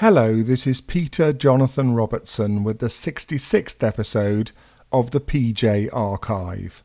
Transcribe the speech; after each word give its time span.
Hello, 0.00 0.44
this 0.44 0.64
is 0.64 0.80
Peter 0.80 1.32
Jonathan 1.32 1.92
Robertson 1.92 2.62
with 2.62 2.78
the 2.78 2.86
66th 2.86 3.82
episode 3.82 4.52
of 4.92 5.10
the 5.10 5.18
PJ 5.18 5.88
Archive. 5.92 6.84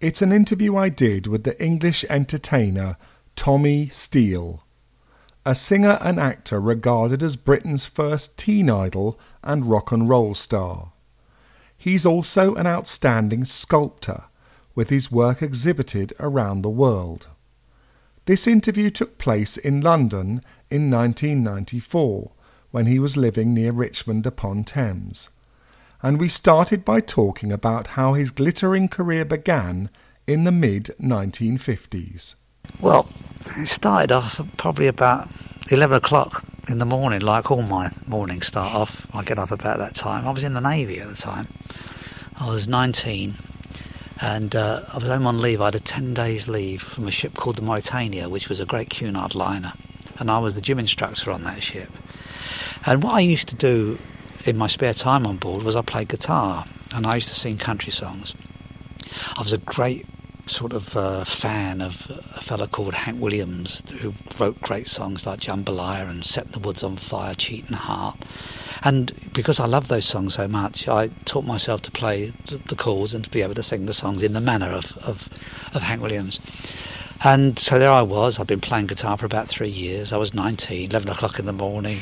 It's 0.00 0.20
an 0.20 0.32
interview 0.32 0.76
I 0.76 0.88
did 0.88 1.28
with 1.28 1.44
the 1.44 1.56
English 1.62 2.04
entertainer 2.10 2.96
Tommy 3.36 3.86
Steele, 3.88 4.64
a 5.46 5.54
singer 5.54 5.96
and 6.00 6.18
actor 6.18 6.60
regarded 6.60 7.22
as 7.22 7.36
Britain's 7.36 7.86
first 7.86 8.36
teen 8.36 8.68
idol 8.68 9.16
and 9.44 9.66
rock 9.66 9.92
and 9.92 10.08
roll 10.08 10.34
star. 10.34 10.90
He's 11.76 12.04
also 12.04 12.56
an 12.56 12.66
outstanding 12.66 13.44
sculptor, 13.44 14.24
with 14.74 14.90
his 14.90 15.08
work 15.08 15.40
exhibited 15.40 16.12
around 16.18 16.62
the 16.62 16.68
world. 16.68 17.28
This 18.24 18.48
interview 18.48 18.90
took 18.90 19.18
place 19.18 19.56
in 19.56 19.82
London 19.82 20.42
in 20.70 20.90
1994 20.90 22.30
when 22.70 22.86
he 22.86 22.98
was 22.98 23.16
living 23.16 23.54
near 23.54 23.70
Richmond 23.70 24.26
upon 24.26 24.64
Thames. 24.64 25.28
And 26.02 26.18
we 26.18 26.28
started 26.28 26.84
by 26.84 27.00
talking 27.00 27.52
about 27.52 27.88
how 27.88 28.14
his 28.14 28.30
glittering 28.30 28.88
career 28.88 29.24
began 29.24 29.90
in 30.26 30.44
the 30.44 30.52
mid 30.52 30.90
1950s. 31.00 32.34
Well, 32.80 33.08
it 33.56 33.68
started 33.68 34.10
off 34.10 34.40
probably 34.56 34.86
about 34.86 35.28
11 35.70 35.96
o'clock 35.96 36.44
in 36.68 36.78
the 36.78 36.84
morning, 36.84 37.20
like 37.20 37.50
all 37.50 37.62
my 37.62 37.90
mornings 38.06 38.48
start 38.48 38.74
off. 38.74 39.06
I 39.14 39.22
get 39.22 39.38
up 39.38 39.50
about 39.50 39.78
that 39.78 39.94
time. 39.94 40.26
I 40.26 40.30
was 40.32 40.42
in 40.42 40.54
the 40.54 40.60
Navy 40.60 40.98
at 40.98 41.08
the 41.08 41.14
time. 41.14 41.46
I 42.40 42.48
was 42.48 42.66
19 42.66 43.34
and 44.20 44.56
uh, 44.56 44.80
I 44.92 44.98
was 44.98 45.06
home 45.06 45.26
on 45.26 45.40
leave. 45.40 45.60
I 45.60 45.66
had 45.66 45.74
a 45.76 45.80
10 45.80 46.12
days 46.12 46.48
leave 46.48 46.82
from 46.82 47.06
a 47.06 47.12
ship 47.12 47.34
called 47.34 47.56
the 47.56 47.62
Mauretania, 47.62 48.28
which 48.28 48.48
was 48.48 48.58
a 48.58 48.66
great 48.66 48.90
Cunard 48.90 49.34
liner 49.34 49.74
and 50.18 50.30
I 50.30 50.38
was 50.38 50.54
the 50.54 50.60
gym 50.60 50.78
instructor 50.78 51.30
on 51.30 51.44
that 51.44 51.62
ship. 51.62 51.90
And 52.86 53.02
what 53.02 53.14
I 53.14 53.20
used 53.20 53.48
to 53.48 53.54
do 53.54 53.98
in 54.46 54.56
my 54.56 54.66
spare 54.66 54.94
time 54.94 55.26
on 55.26 55.36
board 55.36 55.62
was 55.62 55.76
I 55.76 55.82
played 55.82 56.08
guitar 56.08 56.64
and 56.94 57.06
I 57.06 57.16
used 57.16 57.28
to 57.28 57.34
sing 57.34 57.58
country 57.58 57.90
songs. 57.90 58.34
I 59.36 59.42
was 59.42 59.52
a 59.52 59.58
great 59.58 60.06
sort 60.46 60.72
of 60.72 60.96
uh, 60.96 61.24
fan 61.24 61.80
of 61.80 62.06
a 62.36 62.40
fellow 62.40 62.66
called 62.66 62.94
Hank 62.94 63.20
Williams 63.20 63.82
who 64.02 64.12
wrote 64.38 64.60
great 64.60 64.88
songs 64.88 65.26
like 65.26 65.40
Jambalaya 65.40 66.08
and 66.08 66.24
Setting 66.24 66.52
the 66.52 66.58
Woods 66.58 66.82
on 66.82 66.96
Fire, 66.96 67.34
Cheating 67.34 67.76
Heart. 67.76 68.18
And 68.82 69.12
because 69.32 69.58
I 69.58 69.66
love 69.66 69.88
those 69.88 70.04
songs 70.04 70.34
so 70.34 70.46
much, 70.46 70.86
I 70.86 71.08
taught 71.24 71.46
myself 71.46 71.80
to 71.82 71.90
play 71.90 72.32
the 72.48 72.76
chords 72.76 73.14
and 73.14 73.24
to 73.24 73.30
be 73.30 73.40
able 73.40 73.54
to 73.54 73.62
sing 73.62 73.86
the 73.86 73.94
songs 73.94 74.22
in 74.22 74.34
the 74.34 74.40
manner 74.40 74.68
of, 74.68 74.96
of, 74.98 75.28
of 75.74 75.80
Hank 75.80 76.02
Williams. 76.02 76.38
And 77.22 77.58
so 77.58 77.78
there 77.78 77.90
I 77.90 78.02
was. 78.02 78.38
I'd 78.38 78.46
been 78.46 78.60
playing 78.60 78.86
guitar 78.86 79.16
for 79.16 79.26
about 79.26 79.48
three 79.48 79.68
years. 79.68 80.12
I 80.12 80.16
was 80.16 80.34
19, 80.34 80.90
11 80.90 81.08
o'clock 81.08 81.38
in 81.38 81.46
the 81.46 81.52
morning. 81.52 82.00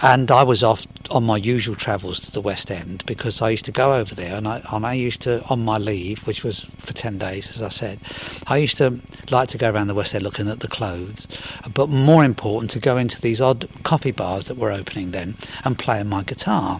And 0.00 0.30
I 0.30 0.44
was 0.44 0.62
off 0.62 0.86
on 1.10 1.24
my 1.24 1.36
usual 1.36 1.74
travels 1.74 2.20
to 2.20 2.30
the 2.30 2.40
West 2.40 2.70
End 2.70 3.04
because 3.04 3.42
I 3.42 3.50
used 3.50 3.64
to 3.64 3.72
go 3.72 3.94
over 3.94 4.14
there 4.14 4.36
and 4.36 4.46
I, 4.46 4.62
and 4.70 4.86
I 4.86 4.92
used 4.92 5.22
to, 5.22 5.42
on 5.50 5.64
my 5.64 5.76
leave, 5.76 6.24
which 6.24 6.44
was 6.44 6.60
for 6.78 6.92
10 6.92 7.18
days, 7.18 7.50
as 7.50 7.62
I 7.62 7.68
said, 7.68 7.98
I 8.46 8.58
used 8.58 8.76
to 8.78 9.00
like 9.30 9.48
to 9.50 9.58
go 9.58 9.70
around 9.70 9.88
the 9.88 9.94
West 9.94 10.14
End 10.14 10.22
looking 10.22 10.48
at 10.48 10.60
the 10.60 10.68
clothes, 10.68 11.26
but 11.74 11.88
more 11.88 12.24
important, 12.24 12.70
to 12.72 12.78
go 12.78 12.96
into 12.96 13.20
these 13.20 13.40
odd 13.40 13.68
coffee 13.88 14.10
bars 14.10 14.44
that 14.44 14.58
were 14.58 14.70
opening 14.70 15.12
then 15.12 15.34
and 15.64 15.78
playing 15.78 16.06
my 16.10 16.22
guitar. 16.22 16.78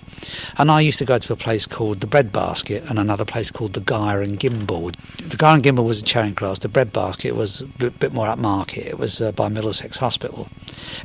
And 0.58 0.70
I 0.70 0.82
used 0.82 0.98
to 0.98 1.06
go 1.06 1.16
to 1.16 1.32
a 1.32 1.36
place 1.36 1.64
called 1.64 2.00
the 2.00 2.06
Bread 2.06 2.30
Basket 2.30 2.84
and 2.90 2.98
another 2.98 3.24
place 3.24 3.50
called 3.50 3.72
the 3.72 3.80
Gyre 3.80 4.20
and 4.20 4.38
Gimble. 4.38 4.90
The 5.16 5.38
Gyre 5.38 5.54
and 5.54 5.62
Gimble 5.62 5.86
was 5.86 6.02
a 6.02 6.04
Charing 6.04 6.34
Cross, 6.34 6.58
the 6.58 6.68
Bread 6.68 6.92
Basket 6.92 7.34
was 7.34 7.62
a 7.62 7.90
bit 7.90 8.12
more 8.12 8.26
upmarket. 8.26 8.84
It 8.84 8.98
was 8.98 9.22
uh, 9.22 9.32
by 9.32 9.48
Middlesex 9.48 9.96
Hospital. 9.96 10.48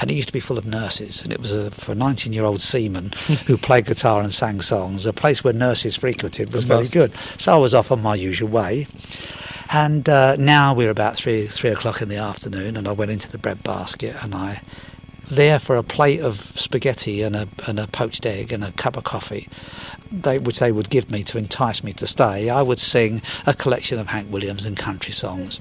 And 0.01 0.11
it 0.11 0.15
used 0.15 0.27
to 0.27 0.33
be 0.33 0.41
full 0.41 0.57
of 0.57 0.65
nurses, 0.65 1.23
and 1.23 1.31
it 1.31 1.39
was 1.39 1.53
a, 1.53 1.71
for 1.71 1.93
a 1.93 1.95
19 1.95 2.33
year 2.33 2.43
old 2.43 2.59
seaman 2.59 3.13
who 3.47 3.55
played 3.55 3.85
guitar 3.85 4.21
and 4.21 4.33
sang 4.33 4.59
songs. 4.59 5.05
A 5.05 5.13
place 5.13 5.41
where 5.41 5.53
nurses 5.53 5.95
frequented 5.95 6.51
was 6.51 6.65
very 6.65 6.87
good. 6.87 7.13
So 7.37 7.53
I 7.53 7.57
was 7.57 7.73
off 7.73 7.93
on 7.93 8.01
my 8.01 8.15
usual 8.15 8.49
way. 8.49 8.87
And 9.69 10.09
uh, 10.09 10.35
now 10.35 10.73
we're 10.73 10.91
about 10.91 11.15
three 11.15 11.47
three 11.47 11.69
o'clock 11.69 12.01
in 12.01 12.09
the 12.09 12.17
afternoon, 12.17 12.75
and 12.75 12.89
I 12.89 12.91
went 12.91 13.09
into 13.09 13.31
the 13.31 13.37
bread 13.37 13.63
basket, 13.63 14.15
and 14.21 14.35
I 14.35 14.61
there 15.29 15.59
for 15.59 15.75
a 15.75 15.83
plate 15.83 16.19
of 16.19 16.51
spaghetti 16.57 17.21
and 17.21 17.35
a 17.35 17.47
and 17.67 17.79
a 17.79 17.87
poached 17.87 18.25
egg 18.25 18.51
and 18.51 18.63
a 18.63 18.71
cup 18.73 18.97
of 18.97 19.03
coffee, 19.03 19.47
they, 20.11 20.39
which 20.39 20.59
they 20.59 20.71
would 20.71 20.89
give 20.89 21.09
me 21.09 21.23
to 21.23 21.37
entice 21.37 21.83
me 21.83 21.93
to 21.93 22.07
stay. 22.07 22.49
I 22.49 22.61
would 22.61 22.79
sing 22.79 23.21
a 23.45 23.53
collection 23.53 23.99
of 23.99 24.07
Hank 24.07 24.31
Williams 24.31 24.65
and 24.65 24.77
country 24.77 25.13
songs. 25.13 25.59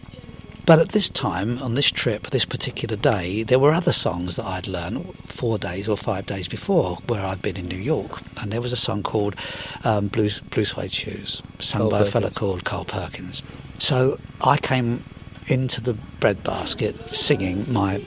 But 0.64 0.78
at 0.78 0.90
this 0.90 1.08
time, 1.08 1.58
on 1.58 1.74
this 1.74 1.90
trip, 1.90 2.30
this 2.30 2.44
particular 2.44 2.94
day, 2.94 3.42
there 3.42 3.58
were 3.58 3.72
other 3.72 3.92
songs 3.92 4.36
that 4.36 4.44
I'd 4.44 4.68
learned 4.68 5.12
four 5.26 5.58
days 5.58 5.88
or 5.88 5.96
five 5.96 6.26
days 6.26 6.46
before 6.46 6.98
where 7.08 7.24
I'd 7.26 7.42
been 7.42 7.56
in 7.56 7.66
New 7.66 7.74
York. 7.74 8.22
And 8.40 8.52
there 8.52 8.60
was 8.60 8.72
a 8.72 8.76
song 8.76 9.02
called 9.02 9.34
um, 9.82 10.06
Blue, 10.06 10.30
Blue 10.50 10.64
Suede 10.64 10.92
Shoes, 10.92 11.42
sung 11.58 11.80
Carl 11.80 11.90
by 11.90 11.98
Perkins. 11.98 12.08
a 12.08 12.12
fellow 12.12 12.30
called 12.30 12.64
Carl 12.64 12.84
Perkins. 12.84 13.42
So 13.80 14.20
I 14.40 14.56
came 14.56 15.02
into 15.48 15.80
the 15.80 15.94
bread 15.94 16.44
basket 16.44 16.94
singing 17.12 17.70
my 17.72 18.00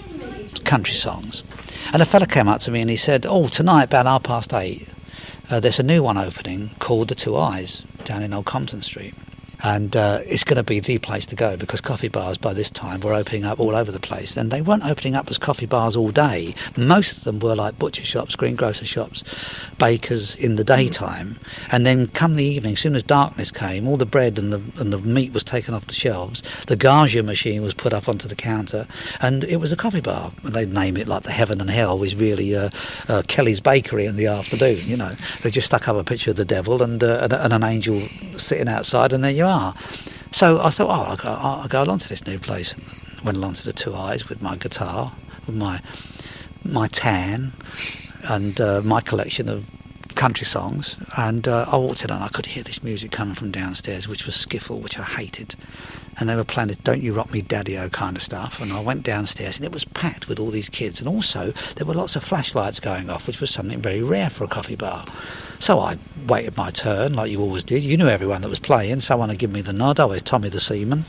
country 0.66 0.96
songs. 0.96 1.44
And 1.94 2.02
a 2.02 2.06
fella 2.06 2.28
came 2.28 2.48
up 2.48 2.62
to 2.62 2.72
me 2.72 2.82
and 2.82 2.90
he 2.90 2.98
said, 2.98 3.26
Oh, 3.26 3.48
tonight 3.48 3.84
about 3.84 4.06
half 4.06 4.24
past 4.24 4.54
eight, 4.54 4.88
uh, 5.50 5.60
there's 5.60 5.80
a 5.80 5.84
new 5.84 6.04
one 6.04 6.18
opening 6.18 6.72
called 6.80 7.08
The 7.08 7.16
Two 7.16 7.38
Eyes 7.38 7.84
down 8.04 8.24
in 8.24 8.34
Old 8.34 8.46
Compton 8.46 8.82
Street 8.82 9.14
and 9.66 9.96
uh, 9.96 10.20
it's 10.28 10.44
going 10.44 10.58
to 10.58 10.64
be 10.64 10.80
the 10.80 11.00
place 11.00 11.26
to 11.26 11.36
go 11.36 11.58
because 11.58 11.82
coffee 11.82 12.08
bars 12.08 12.38
by 12.38 12.54
this 12.54 12.70
time 12.70 13.00
were 13.00 13.16
opening 13.16 13.46
up 13.46 13.60
all 13.60 13.76
over 13.76 13.92
the 13.92 14.00
place. 14.00 14.38
And 14.38 14.52
they 14.52 14.62
weren't 14.62 14.86
opening 14.86 15.16
up 15.16 15.28
as 15.32 15.40
coffee 15.40 15.66
bars 15.66 15.96
all 15.96 16.12
day. 16.12 16.54
Most 16.78 17.18
of 17.18 17.24
them 17.24 17.40
were 17.40 17.56
like 17.56 17.80
butcher 17.80 18.04
shops 18.04 18.36
greengrocer 18.36 18.86
shops 18.86 19.24
bakers 19.80 20.36
in 20.36 20.56
the 20.56 20.64
daytime. 20.64 21.40
And 21.72 21.84
then 21.84 22.10
come 22.10 22.36
the 22.36 22.44
evening 22.44 22.74
as 22.74 22.80
soon 22.80 22.94
as 22.94 23.02
darkness 23.02 23.50
came 23.50 23.88
all 23.88 23.98
the 23.98 24.06
bread 24.06 24.38
and 24.38 24.54
the 24.54 24.62
and 24.80 24.94
the 24.94 25.00
meat 25.00 25.34
was 25.34 25.44
taken 25.44 25.74
off 25.74 25.88
the 25.88 25.96
shelves. 25.96 26.44
The 26.68 26.78
gaggia 26.78 27.26
machine 27.26 27.64
was 27.64 27.74
put 27.74 27.92
up 27.92 28.08
onto 28.08 28.28
the 28.28 28.36
counter. 28.36 28.86
And 29.20 29.44
it 29.46 29.58
was 29.58 29.72
a 29.72 29.76
coffee 29.76 30.00
bar. 30.00 30.32
And 30.44 30.54
they'd 30.54 30.72
name 30.72 30.96
it 30.96 31.08
like 31.08 31.24
the 31.24 31.32
heaven 31.32 31.60
and 31.60 31.72
hell 31.72 31.98
was 31.98 32.16
really 32.16 32.56
uh, 32.56 32.70
uh, 33.10 33.24
Kelly's 33.28 33.62
bakery 33.62 34.06
in 34.06 34.16
the 34.16 34.28
afternoon 34.28 34.82
you 34.86 34.96
know. 34.96 35.16
They 35.42 35.50
just 35.50 35.66
stuck 35.66 35.88
up 35.88 35.96
a 35.96 36.04
picture 36.04 36.30
of 36.30 36.38
the 36.38 36.46
devil 36.46 36.84
and, 36.84 37.04
uh, 37.04 37.22
and, 37.24 37.34
and 37.34 37.52
an 37.52 37.64
angel 37.64 38.08
sitting 38.38 38.68
outside 38.68 39.12
and 39.12 39.24
there 39.24 39.32
you 39.32 39.46
are 39.46 39.55
are. 39.56 39.76
So 40.32 40.62
I 40.62 40.70
thought, 40.70 40.90
oh, 40.90 41.04
I'll 41.12 41.18
go, 41.18 41.30
I'll 41.30 41.68
go 41.68 41.84
along 41.84 42.00
to 42.00 42.10
this 42.10 42.26
new 42.26 42.40
place. 42.40 42.74
And 42.74 42.84
went 43.26 43.38
along 43.38 43.54
to 43.56 43.66
the 43.66 43.74
Two 43.74 43.96
Eyes 43.96 44.30
with 44.30 44.42
my 44.42 44.56
guitar, 44.56 45.14
with 45.48 45.56
my 45.56 45.82
my 46.64 46.88
tan, 46.88 47.54
and 48.28 48.60
uh, 48.60 48.82
my 48.84 49.02
collection 49.02 49.50
of 49.50 49.66
country 50.16 50.46
songs. 50.46 50.96
And 51.18 51.48
uh, 51.48 51.66
I 51.72 51.78
walked 51.78 52.04
in 52.04 52.10
and 52.10 52.24
I 52.24 52.30
could 52.30 52.48
hear 52.48 52.64
this 52.64 52.82
music 52.84 53.12
coming 53.12 53.36
from 53.36 53.52
downstairs, 53.52 54.08
which 54.08 54.26
was 54.26 54.36
skiffle, 54.36 54.80
which 54.82 54.98
I 54.98 55.04
hated. 55.04 55.56
And 56.18 56.30
they 56.30 56.36
were 56.36 56.46
playing 56.46 56.70
the 56.70 56.76
"Don't 56.76 57.02
You 57.02 57.14
Rock 57.14 57.32
Me, 57.32 57.42
Daddy-O" 57.42 57.90
kind 57.90 58.16
of 58.16 58.24
stuff. 58.24 58.62
And 58.62 58.72
I 58.72 58.80
went 58.80 59.04
downstairs, 59.04 59.58
and 59.58 59.66
it 59.66 59.72
was 59.72 59.86
packed 59.86 60.28
with 60.28 60.40
all 60.40 60.50
these 60.50 60.70
kids. 60.70 61.00
And 61.00 61.10
also, 61.10 61.52
there 61.76 61.86
were 61.86 61.94
lots 61.94 62.16
of 62.16 62.24
flashlights 62.24 62.80
going 62.80 63.10
off, 63.10 63.28
which 63.28 63.42
was 63.42 63.52
something 63.52 63.82
very 63.82 64.02
rare 64.02 64.30
for 64.30 64.44
a 64.44 64.48
coffee 64.48 64.78
bar. 64.78 65.06
So 65.66 65.80
I 65.80 65.98
waited 66.28 66.56
my 66.56 66.70
turn, 66.70 67.16
like 67.16 67.32
you 67.32 67.42
always 67.42 67.64
did. 67.64 67.82
You 67.82 67.98
knew 67.98 68.08
everyone 68.08 68.44
that 68.44 68.50
was 68.50 68.60
playing. 68.60 69.02
Someone 69.02 69.30
would 69.30 69.40
give 69.40 69.52
me 69.52 69.62
the 69.62 69.74
nod. 69.74 70.00
I 70.00 70.06
was 70.06 70.22
Tommy 70.22 70.48
the 70.48 70.60
Seaman. 70.60 71.06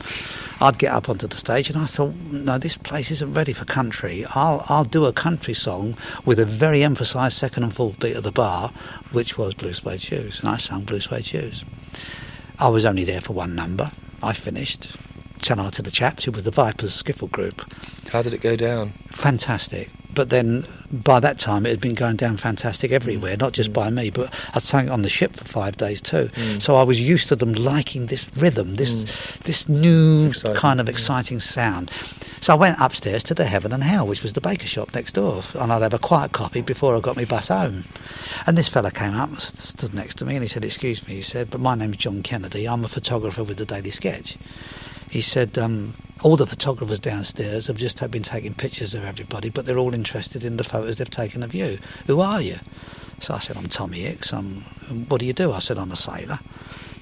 I'd 0.59 0.79
get 0.79 0.93
up 0.93 1.09
onto 1.09 1.27
the 1.27 1.37
stage, 1.37 1.69
and 1.69 1.77
I 1.77 1.85
thought, 1.85 2.15
no, 2.31 2.57
this 2.57 2.75
place 2.75 3.11
isn't 3.11 3.35
ready 3.35 3.53
for 3.53 3.65
country. 3.65 4.25
I'll 4.33 4.65
I'll 4.67 4.83
do 4.83 5.05
a 5.05 5.13
country 5.13 5.53
song 5.53 5.95
with 6.25 6.39
a 6.39 6.45
very 6.45 6.81
emphasised 6.81 7.37
second 7.37 7.65
and 7.65 7.71
fourth 7.75 7.99
beat 7.99 8.15
of 8.15 8.23
the 8.23 8.31
bar, 8.31 8.71
which 9.11 9.37
was 9.37 9.53
Blue 9.53 9.75
Suede 9.75 10.01
Shoes, 10.01 10.39
and 10.39 10.49
I 10.49 10.57
sang 10.57 10.85
Blue 10.85 11.01
Suede 11.01 11.25
Shoes. 11.25 11.63
I 12.57 12.69
was 12.69 12.83
only 12.83 13.03
there 13.03 13.21
for 13.21 13.33
one 13.33 13.53
number. 13.53 13.91
I 14.23 14.33
finished. 14.33 14.87
Sent 15.43 15.59
out 15.59 15.73
to 15.73 15.83
the 15.83 15.91
chaps, 15.91 16.23
who 16.23 16.31
was 16.31 16.41
the 16.41 16.49
Vipers 16.49 17.03
Skiffle 17.03 17.29
group. 17.29 17.61
How 18.09 18.23
did 18.23 18.33
it 18.33 18.41
go 18.41 18.55
down? 18.55 18.93
Fantastic 19.09 19.91
but 20.17 20.31
then 20.31 20.65
by 20.91 21.19
that 21.19 21.37
time 21.37 21.67
it 21.67 21.69
had 21.69 21.79
been 21.79 21.93
going 21.93 22.15
down 22.15 22.37
fantastic 22.37 22.91
everywhere, 22.91 23.37
not 23.37 23.53
just 23.53 23.69
mm. 23.69 23.73
by 23.73 23.91
me, 23.91 24.09
but 24.09 24.33
I 24.55 24.57
sang 24.57 24.89
on 24.89 25.03
the 25.03 25.09
ship 25.09 25.35
for 25.35 25.45
five 25.45 25.77
days 25.77 26.01
too. 26.01 26.31
Mm. 26.33 26.59
So 26.59 26.73
I 26.73 26.81
was 26.81 26.99
used 26.99 27.27
to 27.27 27.35
them 27.35 27.53
liking 27.53 28.07
this 28.07 28.27
rhythm, 28.35 28.77
this 28.77 28.89
mm. 28.89 29.43
this 29.43 29.69
new 29.69 30.29
exciting. 30.29 30.55
kind 30.55 30.79
of 30.79 30.89
exciting 30.89 31.39
sound. 31.39 31.91
So 32.41 32.51
I 32.51 32.55
went 32.55 32.79
upstairs 32.79 33.23
to 33.25 33.35
the 33.35 33.45
Heaven 33.45 33.71
and 33.71 33.83
Hell, 33.83 34.07
which 34.07 34.23
was 34.23 34.33
the 34.33 34.41
baker 34.41 34.65
shop 34.65 34.91
next 34.95 35.13
door, 35.13 35.43
and 35.53 35.71
I'd 35.71 35.83
have 35.83 35.93
a 35.93 35.99
quiet 35.99 36.31
copy 36.31 36.61
before 36.61 36.97
I 36.97 36.99
got 36.99 37.15
my 37.15 37.25
bus 37.25 37.49
home. 37.49 37.83
And 38.47 38.57
this 38.57 38.67
fella 38.67 38.89
came 38.89 39.13
up, 39.13 39.29
and 39.29 39.39
stood 39.39 39.93
next 39.93 40.17
to 40.17 40.25
me, 40.25 40.33
and 40.33 40.41
he 40.41 40.49
said, 40.49 40.65
"Excuse 40.65 41.07
me," 41.07 41.13
he 41.13 41.21
said, 41.21 41.51
"but 41.51 41.61
my 41.61 41.75
name's 41.75 41.97
John 41.97 42.23
Kennedy. 42.23 42.67
I'm 42.67 42.83
a 42.83 42.87
photographer 42.87 43.43
with 43.43 43.57
the 43.57 43.65
Daily 43.67 43.91
Sketch." 43.91 44.35
He 45.11 45.21
said, 45.21 45.59
um, 45.59 45.93
all 46.23 46.35
the 46.35 46.47
photographers 46.47 46.99
downstairs 46.99 47.67
have 47.67 47.77
just 47.77 47.99
been 48.11 48.23
taking 48.23 48.53
pictures 48.53 48.93
of 48.93 49.03
everybody, 49.03 49.49
but 49.49 49.65
they're 49.65 49.77
all 49.77 49.93
interested 49.93 50.43
in 50.43 50.57
the 50.57 50.63
photos 50.63 50.97
they've 50.97 51.09
taken 51.09 51.43
of 51.43 51.53
you. 51.53 51.77
Who 52.07 52.21
are 52.21 52.41
you? 52.41 52.57
So 53.21 53.33
I 53.33 53.39
said, 53.39 53.57
I'm 53.57 53.67
Tommy 53.67 53.99
Hicks. 53.99 54.33
I'm, 54.33 54.61
what 55.07 55.19
do 55.19 55.25
you 55.25 55.33
do? 55.33 55.51
I 55.51 55.59
said, 55.59 55.77
I'm 55.77 55.91
a 55.91 55.95
sailor. 55.95 56.39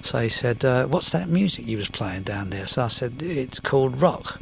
So 0.03 0.19
he 0.19 0.29
said, 0.29 0.63
uh, 0.63 0.85
what's 0.85 1.09
that 1.09 1.29
music 1.29 1.65
you 1.65 1.77
was 1.77 1.89
playing 1.89 2.23
down 2.23 2.51
there? 2.51 2.67
So 2.67 2.83
I 2.83 2.87
said, 2.89 3.21
it's 3.21 3.59
called 3.59 4.01
rock. 4.01 4.39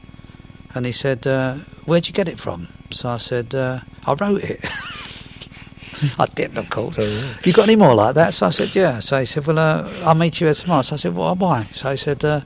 And 0.76 0.86
he 0.86 0.92
said, 0.92 1.26
uh, 1.26 1.56
where'd 1.86 2.08
you 2.08 2.14
get 2.14 2.28
it 2.28 2.40
from? 2.40 2.68
So 2.92 3.10
I 3.10 3.18
said, 3.18 3.56
uh, 3.56 3.80
I 4.06 4.14
wrote 4.14 4.44
it. 4.44 4.64
I 6.20 6.26
didn't, 6.26 6.58
of 6.58 6.70
course. 6.70 6.98
Oh, 7.00 7.04
yeah. 7.04 7.34
You 7.44 7.54
got 7.54 7.64
any 7.64 7.76
more 7.76 7.96
like 7.96 8.16
that? 8.16 8.34
So 8.34 8.48
I 8.48 8.50
said, 8.50 8.76
yeah. 8.76 9.00
So 9.00 9.20
he 9.20 9.26
said, 9.26 9.46
well, 9.46 9.60
uh, 9.60 9.90
I'll 10.04 10.16
meet 10.16 10.42
you 10.42 10.48
here 10.48 10.54
tomorrow. 10.54 10.82
So 10.82 10.96
I 10.96 11.00
said, 11.00 11.16
well, 11.16 11.36
why? 11.36 11.70
So 11.74 11.92
he 11.92 11.98
said, 11.98 12.26
uh, 12.26 12.42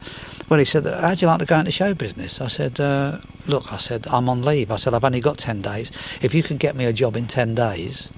well, 0.49 0.59
he 0.59 0.65
said, 0.65 0.85
how'd 0.85 1.21
you 1.21 1.27
like 1.27 1.39
to 1.39 1.45
go 1.45 1.59
into 1.59 1.71
show 1.71 1.93
business? 1.93 2.39
I 2.41 2.47
said, 2.47 2.79
uh, 2.79 3.19
look, 3.47 3.71
I 3.73 3.77
said, 3.77 4.07
I'm 4.09 4.29
on 4.29 4.41
leave. 4.43 4.71
I 4.71 4.77
said, 4.77 4.93
I've 4.93 5.03
only 5.03 5.21
got 5.21 5.37
10 5.37 5.61
days. 5.61 5.91
If 6.21 6.33
you 6.33 6.43
can 6.43 6.57
get 6.57 6.75
me 6.75 6.85
a 6.85 6.93
job 6.93 7.15
in 7.17 7.27
10 7.27 7.55
days, 7.55 8.09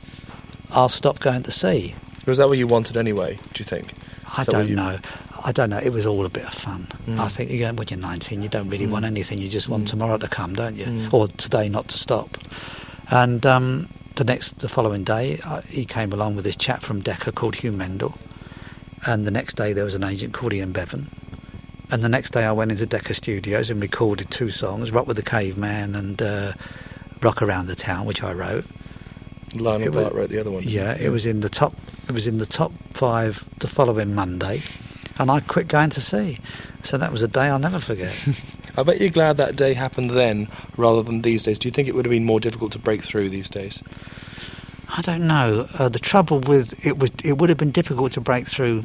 I'll 0.72 0.90
stop 0.90 1.20
going 1.20 1.44
to 1.44 1.52
sea. 1.52 1.96
Was 2.26 2.38
that 2.38 2.48
what 2.48 2.58
you 2.58 2.68
wanted 2.68 2.98
anyway? 2.98 3.36
Do 3.54 3.60
you 3.60 3.66
think? 3.66 3.94
I 4.38 4.44
don't 4.44 4.68
you- 4.68 4.76
know. 4.76 5.00
I 5.46 5.54
don't 5.54 5.70
know. 5.70 5.78
It 5.80 5.94
was 5.94 6.06
all 6.06 6.26
a 6.26 6.30
bit 6.30 6.44
of 6.46 6.54
fun. 6.54 6.86
Mm. 7.08 7.18
I 7.18 7.30
think 7.30 7.50
you 7.50 7.62
know, 7.66 7.72
when 7.74 7.88
you're 7.88 7.98
19, 7.98 8.44
you 8.44 8.50
don't 8.50 8.68
really 8.70 8.86
Mm. 8.86 8.92
want 8.92 9.06
anything. 9.06 9.38
You 9.40 9.48
just 9.48 9.70
want 9.70 9.86
Mm. 9.86 9.90
tomorrow 9.90 10.18
to 10.18 10.28
come, 10.28 10.54
don't 10.54 10.76
you? 10.76 10.86
Mm. 10.86 11.14
Or 11.14 11.30
today 11.30 11.70
not 11.70 11.88
to 11.88 11.98
stop. 11.98 12.38
And 13.10 13.46
um, 13.46 13.88
the 14.18 14.26
next, 14.26 14.60
the 14.60 14.68
following 14.68 15.06
day, 15.06 15.40
uh, 15.46 15.62
he 15.62 15.86
came 15.86 16.12
along 16.12 16.36
with 16.36 16.44
this 16.44 16.58
chap 16.58 16.84
from 16.84 17.00
Decca 17.02 17.32
called 17.32 17.56
Hugh 17.56 17.72
Mendl. 17.72 18.18
And 19.06 19.26
the 19.26 19.32
next 19.32 19.56
day, 19.56 19.72
there 19.72 19.86
was 19.86 19.96
an 19.96 20.04
agent 20.04 20.34
called 20.34 20.52
Ian 20.54 20.74
Bevan. 20.74 21.10
And 21.92 22.04
the 22.04 22.10
next 22.10 22.32
day, 22.34 22.46
I 22.46 22.52
went 22.52 22.72
into 22.72 22.86
Decca 22.86 23.16
Studios 23.16 23.70
and 23.70 23.82
recorded 23.82 24.30
two 24.30 24.50
songs: 24.52 24.92
"Rock 24.92 25.08
with 25.08 25.18
the 25.18 25.24
Caveman" 25.24 25.96
and 25.96 26.22
uh, 26.22 26.54
"Rock 27.22 27.42
Around 27.42 27.68
the 27.68 27.76
Town," 27.76 28.06
which 28.06 28.24
I 28.24 28.32
wrote. 28.32 28.66
Lionel 29.56 29.88
It 29.88 29.94
was- 29.94 30.04
Bart 30.04 30.16
wrote 30.16 30.30
the 30.30 30.40
other 30.40 30.52
one. 30.52 30.64
Yeah, 30.64 30.96
it 30.96 31.10
was 31.10 31.26
in 31.26 31.42
the 31.42 31.50
top. 31.50 31.74
It 32.08 32.12
was 32.12 32.28
in 32.28 32.38
the 32.38 32.46
top 32.46 32.72
five 32.94 33.44
the 33.60 33.68
following 33.68 34.14
Monday, 34.14 34.62
and 35.18 35.32
I 35.32 35.40
quit 35.40 35.68
going 35.68 35.90
to 35.92 36.02
sea. 36.02 36.38
So 36.84 36.98
that 36.98 37.12
was 37.12 37.22
a 37.24 37.28
day 37.28 37.48
I'll 37.48 37.60
never 37.60 37.80
forget. 37.80 38.16
I 38.78 38.84
bet 38.84 39.02
you're 39.02 39.10
glad 39.10 39.38
that 39.38 39.56
day 39.56 39.74
happened 39.74 40.12
then 40.12 40.48
rather 40.78 41.02
than 41.04 41.24
these 41.24 41.44
days. 41.44 41.58
Do 41.60 41.68
you 41.68 41.72
think 41.72 41.88
it 41.88 41.96
would 41.96 42.06
have 42.06 42.12
been 42.12 42.24
more 42.24 42.40
difficult 42.40 42.72
to 42.74 42.80
break 42.80 43.04
through 43.04 43.30
these 43.30 43.50
days? 43.50 43.82
I 44.96 45.02
don't 45.02 45.28
know. 45.28 45.66
Uh, 45.78 45.90
the 45.90 46.00
trouble 46.00 46.40
with 46.40 46.86
it 46.86 46.98
was 47.00 47.10
it 47.24 47.38
would 47.40 47.50
have 47.50 47.58
been 47.58 47.72
difficult 47.72 48.12
to 48.14 48.22
break 48.22 48.48
through 48.48 48.84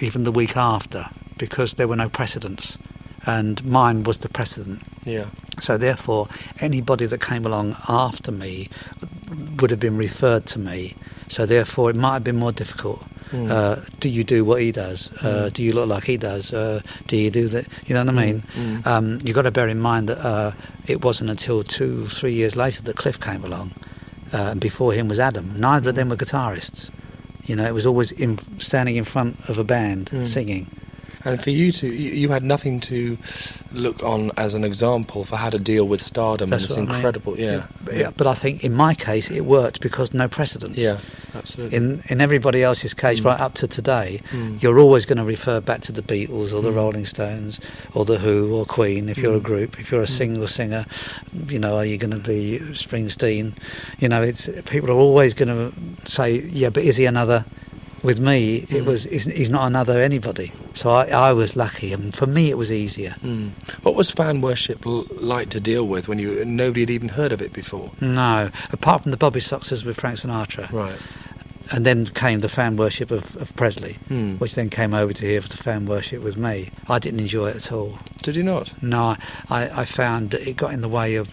even 0.00 0.22
the 0.24 0.32
week 0.32 0.56
after 0.56 1.08
because 1.38 1.74
there 1.74 1.88
were 1.88 1.96
no 1.96 2.08
precedents, 2.08 2.78
and 3.26 3.64
mine 3.64 4.02
was 4.04 4.18
the 4.18 4.28
precedent. 4.28 4.82
Yeah. 5.04 5.26
So 5.60 5.76
therefore, 5.78 6.28
anybody 6.60 7.06
that 7.06 7.20
came 7.20 7.46
along 7.46 7.76
after 7.88 8.30
me 8.32 8.68
would 9.58 9.70
have 9.70 9.80
been 9.80 9.96
referred 9.96 10.46
to 10.46 10.58
me. 10.58 10.94
So 11.28 11.46
therefore, 11.46 11.90
it 11.90 11.96
might 11.96 12.12
have 12.14 12.24
been 12.24 12.36
more 12.36 12.52
difficult. 12.52 13.04
Mm. 13.32 13.50
Uh, 13.50 13.84
do 13.98 14.08
you 14.08 14.22
do 14.22 14.44
what 14.44 14.60
he 14.62 14.70
does? 14.70 15.10
Uh, 15.24 15.48
Mm. 15.50 15.52
Do 15.54 15.62
you 15.62 15.72
look 15.72 15.88
like 15.88 16.04
he 16.04 16.16
does? 16.16 16.52
Uh, 16.52 16.80
do 17.08 17.16
you 17.16 17.30
do 17.30 17.48
that? 17.48 17.66
You 17.86 17.94
know 17.94 18.04
what 18.04 18.14
I 18.16 18.26
mean? 18.26 18.42
Mm. 18.54 18.86
Um, 18.86 19.20
you've 19.24 19.34
got 19.34 19.42
to 19.42 19.50
bear 19.50 19.66
in 19.66 19.80
mind 19.80 20.08
that 20.08 20.18
uh, 20.24 20.52
it 20.86 21.02
wasn't 21.02 21.30
until 21.30 21.64
two, 21.64 22.06
three 22.08 22.32
years 22.32 22.54
later 22.54 22.82
that 22.82 22.96
Cliff 22.96 23.18
came 23.18 23.44
along, 23.44 23.72
uh, 24.32 24.50
and 24.52 24.60
before 24.60 24.92
him 24.92 25.08
was 25.08 25.18
Adam. 25.18 25.58
Neither 25.58 25.88
of 25.88 25.96
them 25.96 26.08
were 26.10 26.16
guitarists. 26.16 26.90
You 27.46 27.56
know, 27.56 27.64
it 27.64 27.74
was 27.74 27.86
always 27.86 28.12
in, 28.12 28.38
standing 28.60 28.94
in 28.96 29.04
front 29.04 29.48
of 29.48 29.58
a 29.58 29.64
band 29.64 30.10
singing. 30.26 30.66
And 31.26 31.42
for 31.42 31.50
you 31.50 31.72
to, 31.72 31.86
you, 31.88 32.10
you 32.12 32.28
had 32.30 32.42
nothing 32.44 32.80
to 32.82 33.18
look 33.72 34.02
on 34.02 34.30
as 34.36 34.54
an 34.54 34.64
example 34.64 35.24
for 35.24 35.36
how 35.36 35.50
to 35.50 35.58
deal 35.58 35.86
with 35.86 36.00
stardom. 36.00 36.50
That's 36.50 36.64
and 36.64 36.70
what 36.70 36.78
I 36.78 36.82
mean. 36.86 36.94
incredible. 36.94 37.38
Yeah. 37.38 37.66
yeah. 37.92 38.10
But 38.16 38.26
I 38.26 38.34
think 38.34 38.64
in 38.64 38.72
my 38.74 38.94
case 38.94 39.30
it 39.30 39.42
worked 39.44 39.80
because 39.80 40.14
no 40.14 40.28
precedents. 40.28 40.78
Yeah, 40.78 40.98
absolutely. 41.34 41.76
In 41.76 42.02
in 42.08 42.20
everybody 42.20 42.62
else's 42.62 42.94
case, 42.94 43.20
Mm. 43.20 43.24
right 43.26 43.40
up 43.40 43.54
to 43.54 43.66
today, 43.66 44.22
Mm. 44.32 44.62
you're 44.62 44.78
always 44.78 45.04
going 45.04 45.18
to 45.18 45.24
refer 45.24 45.60
back 45.60 45.80
to 45.82 45.92
the 45.92 46.02
Beatles 46.02 46.52
or 46.52 46.62
the 46.62 46.70
Mm. 46.70 46.76
Rolling 46.76 47.06
Stones 47.06 47.60
or 47.92 48.04
the 48.04 48.18
Who 48.18 48.54
or 48.54 48.64
Queen 48.64 49.08
if 49.08 49.18
you're 49.18 49.34
a 49.36 49.40
Mm. 49.40 49.50
group. 49.50 49.80
If 49.80 49.90
you're 49.90 50.02
a 50.02 50.06
Mm. 50.06 50.18
single 50.18 50.48
singer, 50.48 50.86
you 51.48 51.58
know, 51.58 51.76
are 51.76 51.84
you 51.84 51.98
going 51.98 52.12
to 52.22 52.28
be 52.34 52.60
Springsteen? 52.72 53.52
You 53.98 54.08
know, 54.08 54.22
it's 54.22 54.48
people 54.66 54.88
are 54.90 55.00
always 55.08 55.34
going 55.34 55.48
to 55.48 55.72
say, 56.10 56.40
yeah, 56.52 56.70
but 56.70 56.84
is 56.84 56.96
he 56.96 57.04
another? 57.06 57.44
With 58.06 58.20
me, 58.20 58.58
it 58.58 58.82
Mm. 58.82 58.84
was 58.84 59.02
he's, 59.02 59.24
he's 59.24 59.50
not 59.50 59.66
another 59.66 60.00
anybody. 60.00 60.52
So 60.74 60.90
I, 60.90 61.06
I 61.08 61.32
was 61.32 61.56
lucky, 61.56 61.92
and 61.92 62.14
for 62.14 62.26
me, 62.28 62.50
it 62.50 62.56
was 62.56 62.70
easier. 62.70 63.14
Mm. 63.24 63.50
What 63.82 63.96
was 63.96 64.12
fan 64.12 64.40
worship 64.40 64.86
l- 64.86 65.06
like 65.34 65.50
to 65.50 65.60
deal 65.60 65.84
with 65.88 66.06
when 66.06 66.20
you 66.20 66.44
nobody 66.44 66.82
had 66.82 66.90
even 66.90 67.08
heard 67.08 67.32
of 67.32 67.42
it 67.42 67.52
before? 67.52 67.90
No, 68.00 68.50
apart 68.70 69.02
from 69.02 69.10
the 69.10 69.16
Bobby 69.16 69.40
Soxers 69.40 69.84
with 69.84 69.96
Frank 69.98 70.20
Sinatra, 70.20 70.70
Right. 70.70 71.00
and 71.72 71.84
then 71.84 72.06
came 72.06 72.38
the 72.42 72.48
fan 72.48 72.76
worship 72.76 73.10
of, 73.10 73.34
of 73.42 73.52
Presley, 73.56 73.96
Mm. 74.08 74.38
which 74.38 74.54
then 74.54 74.70
came 74.70 74.94
over 74.94 75.12
to 75.12 75.26
here 75.26 75.42
for 75.42 75.48
the 75.48 75.56
fan 75.56 75.84
worship 75.86 76.22
with 76.22 76.36
me. 76.36 76.70
I 76.88 77.00
didn't 77.00 77.18
enjoy 77.20 77.48
it 77.48 77.56
at 77.56 77.72
all. 77.72 77.98
Did 78.22 78.36
you 78.36 78.44
not? 78.44 78.70
No, 78.80 79.16
I, 79.50 79.80
I 79.82 79.84
found 79.84 80.30
that 80.30 80.48
it 80.48 80.56
got 80.56 80.72
in 80.72 80.80
the 80.80 80.88
way 80.88 81.16
of 81.16 81.26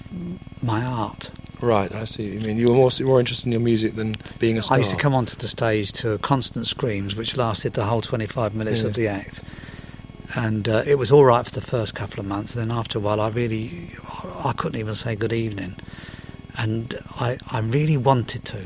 my 0.63 0.83
art. 0.83 1.29
Right. 1.63 1.93
I 1.95 2.03
see. 2.03 2.35
I 2.35 2.39
mean, 2.39 2.57
you 2.57 2.67
were 2.67 2.75
more 2.75 2.91
more 3.01 3.19
interested 3.21 3.45
in 3.45 3.53
your 3.53 3.61
music 3.61 3.95
than 3.95 4.17
being 4.37 4.57
a 4.57 4.61
star. 4.61 4.75
I 4.77 4.79
used 4.81 4.91
to 4.91 4.97
come 4.97 5.15
onto 5.15 5.37
the 5.37 5.47
stage 5.47 5.93
to 5.93 6.17
constant 6.17 6.67
screams, 6.67 7.15
which 7.15 7.37
lasted 7.37 7.71
the 7.73 7.85
whole 7.85 8.01
25 8.01 8.53
minutes 8.53 8.81
Yeah. 8.81 8.87
of 8.87 8.93
the 8.95 9.07
act. 9.07 9.39
And 10.35 10.67
uh, 10.67 10.83
it 10.85 10.95
was 10.97 11.09
all 11.09 11.23
right 11.23 11.45
for 11.45 11.51
the 11.51 11.61
first 11.61 11.95
couple 11.95 12.19
of 12.19 12.25
months. 12.25 12.53
And 12.53 12.69
then 12.69 12.77
after 12.77 12.97
a 12.97 13.01
while, 13.01 13.21
I 13.21 13.29
really, 13.29 13.91
I 14.43 14.51
couldn't 14.51 14.77
even 14.79 14.95
say 14.95 15.15
good 15.15 15.31
evening. 15.31 15.75
And 16.57 16.97
I, 17.19 17.37
I 17.49 17.59
really 17.59 17.95
wanted 17.97 18.43
to. 18.45 18.57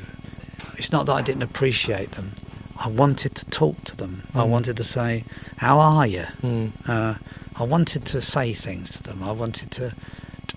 It's 0.80 0.92
not 0.92 1.06
that 1.06 1.14
I 1.14 1.22
didn't 1.22 1.44
appreciate 1.44 2.12
them. 2.14 2.32
I 2.80 2.88
wanted 2.88 3.36
to 3.36 3.46
talk 3.46 3.84
to 3.86 3.96
them. 3.96 4.24
I 4.34 4.40
Mm. 4.44 4.50
wanted 4.50 4.78
to 4.78 4.84
say, 4.84 5.24
"How 5.58 5.80
are 5.80 6.08
you?" 6.08 6.26
Mm. 6.42 6.72
Uh, 6.88 7.14
I 7.56 7.64
wanted 7.64 8.06
to 8.08 8.22
say 8.22 8.54
things 8.54 8.92
to 8.94 9.04
them. 9.04 9.22
I 9.24 9.32
wanted 9.32 9.70
to, 9.72 9.94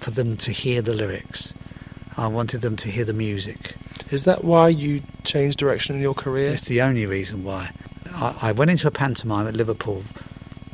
for 0.01 0.11
them 0.11 0.37
to 0.39 0.53
hear 0.53 0.81
the 0.83 0.95
lyrics. 0.95 1.53
I 2.17 2.27
wanted 2.27 2.61
them 2.61 2.77
to 2.77 2.91
hear 2.91 3.05
the 3.05 3.13
music. 3.13 3.75
Is 4.11 4.25
that 4.25 4.45
why 4.45 4.69
you 4.69 5.03
changed 5.25 5.59
direction 5.59 5.95
in 5.95 6.03
your 6.03 6.15
career? 6.15 6.51
It's 6.51 6.63
the 6.63 6.83
only 6.83 7.07
reason 7.07 7.45
why. 7.45 7.71
I, 8.13 8.37
I 8.43 8.53
went 8.53 8.71
into 8.71 8.89
a 8.89 8.91
pantomime 8.91 9.47
at 9.47 9.55
Liverpool, 9.55 10.03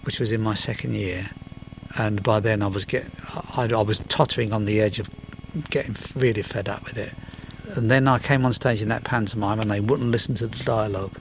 which 0.04 0.18
was 0.18 0.32
in 0.32 0.40
my 0.40 0.54
second 0.54 0.94
year, 0.94 1.30
and 1.98 2.22
by 2.22 2.40
then 2.40 2.62
I 2.62 2.68
was 2.68 2.84
get, 2.84 3.06
I, 3.56 3.68
I 3.72 3.82
was 3.82 3.98
tottering 4.08 4.52
on 4.52 4.64
the 4.64 4.80
edge 4.80 4.98
of 4.98 5.08
getting 5.70 5.96
really 6.14 6.42
fed 6.42 6.68
up 6.68 6.84
with 6.84 6.96
it. 6.96 7.12
And 7.76 7.90
then 7.90 8.08
I 8.08 8.18
came 8.18 8.44
on 8.46 8.52
stage 8.52 8.80
in 8.80 8.88
that 8.88 9.04
pantomime, 9.04 9.60
and 9.60 9.70
they 9.70 9.80
wouldn't 9.80 10.10
listen 10.10 10.34
to 10.36 10.46
the 10.46 10.64
dialogue. 10.64 11.12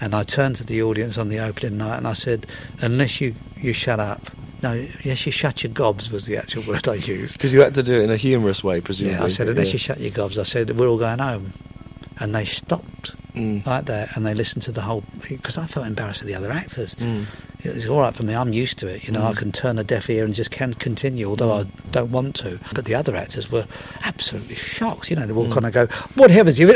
And 0.00 0.14
I 0.14 0.22
turned 0.22 0.56
to 0.56 0.64
the 0.64 0.82
audience 0.82 1.18
on 1.18 1.28
the 1.28 1.40
opening 1.40 1.76
night, 1.76 1.98
and 1.98 2.08
I 2.08 2.14
said, 2.14 2.46
"Unless 2.80 3.20
you 3.20 3.34
you 3.56 3.74
shut 3.74 4.00
up." 4.00 4.29
No, 4.62 4.72
yes, 5.02 5.24
you 5.26 5.32
shut 5.32 5.62
your 5.62 5.72
gobs 5.72 6.10
was 6.10 6.26
the 6.26 6.36
actual 6.36 6.62
word 6.64 6.86
I 6.86 6.94
used. 6.94 7.32
Because 7.34 7.52
you 7.52 7.60
had 7.60 7.74
to 7.76 7.82
do 7.82 7.94
it 7.94 8.04
in 8.04 8.10
a 8.10 8.16
humorous 8.16 8.62
way, 8.62 8.80
presumably. 8.80 9.16
Yeah, 9.18 9.24
I 9.24 9.28
said, 9.28 9.48
unless 9.48 9.68
Yeah. 9.68 9.72
you 9.72 9.78
shut 9.78 10.00
your 10.00 10.10
gobs, 10.10 10.38
I 10.38 10.42
said, 10.44 10.76
we're 10.76 10.88
all 10.88 10.98
going 10.98 11.18
home. 11.18 11.52
And 12.18 12.34
they 12.34 12.44
stopped 12.44 13.12
Mm. 13.34 13.64
like 13.64 13.86
that 13.86 14.16
and 14.16 14.26
they 14.26 14.34
listened 14.34 14.62
to 14.64 14.72
the 14.72 14.82
whole. 14.82 15.04
Because 15.28 15.56
I 15.56 15.64
felt 15.66 15.86
embarrassed 15.86 16.20
with 16.20 16.28
the 16.28 16.34
other 16.34 16.50
actors. 16.52 16.94
Mm. 17.00 17.26
It 17.62 17.74
was 17.76 17.86
all 17.86 18.00
right 18.00 18.14
for 18.14 18.24
me, 18.24 18.34
I'm 18.34 18.52
used 18.52 18.78
to 18.80 18.86
it. 18.88 19.04
You 19.04 19.12
know, 19.12 19.24
I 19.24 19.32
Mm. 19.32 19.36
can 19.36 19.52
turn 19.52 19.78
a 19.78 19.84
deaf 19.84 20.10
ear 20.10 20.24
and 20.24 20.34
just 20.34 20.50
can 20.50 20.74
continue, 20.74 21.28
although 21.28 21.50
Mm. 21.50 21.66
I 21.66 21.90
don't 21.92 22.10
want 22.10 22.34
to. 22.36 22.58
But 22.74 22.84
the 22.86 22.94
other 22.94 23.14
actors 23.16 23.50
were 23.50 23.66
absolutely 24.02 24.56
shocked. 24.56 25.10
You 25.10 25.16
know, 25.16 25.26
they 25.26 25.32
were 25.32 25.44
all 25.44 25.52
kind 25.52 25.64
of 25.66 25.72
go, 25.72 25.86
what 26.16 26.30
heavens, 26.30 26.58
you 26.58 26.68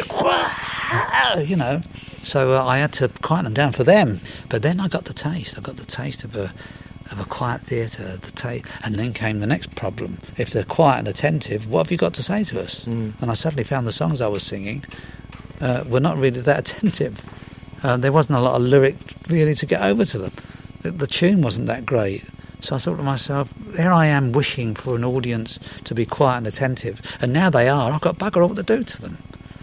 you 1.46 1.56
know. 1.56 1.82
So 2.22 2.52
uh, 2.58 2.64
I 2.64 2.78
had 2.78 2.92
to 2.94 3.08
quiet 3.20 3.42
them 3.42 3.54
down 3.54 3.72
for 3.72 3.84
them. 3.84 4.20
But 4.48 4.62
then 4.62 4.80
I 4.80 4.88
got 4.88 5.04
the 5.04 5.12
taste. 5.14 5.58
I 5.58 5.60
got 5.60 5.76
the 5.76 5.84
taste 5.86 6.24
of 6.24 6.36
a 6.36 6.52
of 7.14 7.20
a 7.20 7.28
quiet 7.28 7.60
theatre, 7.62 8.16
the 8.16 8.32
ta- 8.32 8.68
and 8.82 8.96
then 8.96 9.12
came 9.12 9.40
the 9.40 9.46
next 9.46 9.74
problem. 9.74 10.18
If 10.36 10.50
they're 10.50 10.64
quiet 10.64 10.98
and 11.00 11.08
attentive, 11.08 11.68
what 11.68 11.86
have 11.86 11.90
you 11.92 11.96
got 11.98 12.14
to 12.14 12.22
say 12.22 12.44
to 12.44 12.60
us? 12.62 12.84
Mm. 12.84 13.12
And 13.20 13.30
I 13.30 13.34
suddenly 13.34 13.64
found 13.64 13.86
the 13.86 13.92
songs 13.92 14.20
I 14.20 14.26
was 14.28 14.42
singing 14.42 14.84
uh, 15.60 15.84
were 15.86 16.00
not 16.00 16.16
really 16.18 16.40
that 16.40 16.58
attentive. 16.70 17.24
Uh, 17.82 17.96
there 17.96 18.12
wasn't 18.12 18.38
a 18.38 18.42
lot 18.42 18.56
of 18.56 18.62
lyric 18.62 18.96
really 19.28 19.54
to 19.54 19.66
get 19.66 19.82
over 19.82 20.04
to 20.04 20.18
them. 20.18 20.32
The, 20.82 20.90
the 20.90 21.06
tune 21.06 21.42
wasn't 21.42 21.66
that 21.68 21.86
great. 21.86 22.24
So 22.60 22.76
I 22.76 22.78
thought 22.78 22.96
to 22.96 23.02
myself, 23.02 23.52
here 23.76 23.92
I 23.92 24.06
am 24.06 24.32
wishing 24.32 24.74
for 24.74 24.96
an 24.96 25.04
audience 25.04 25.58
to 25.84 25.94
be 25.94 26.06
quiet 26.06 26.38
and 26.38 26.46
attentive, 26.46 27.02
and 27.20 27.30
now 27.32 27.50
they 27.50 27.68
are. 27.68 27.92
I've 27.92 28.00
got 28.00 28.16
bugger 28.18 28.42
all 28.42 28.54
to 28.54 28.62
do 28.62 28.82
to 28.84 29.02
them. 29.02 29.18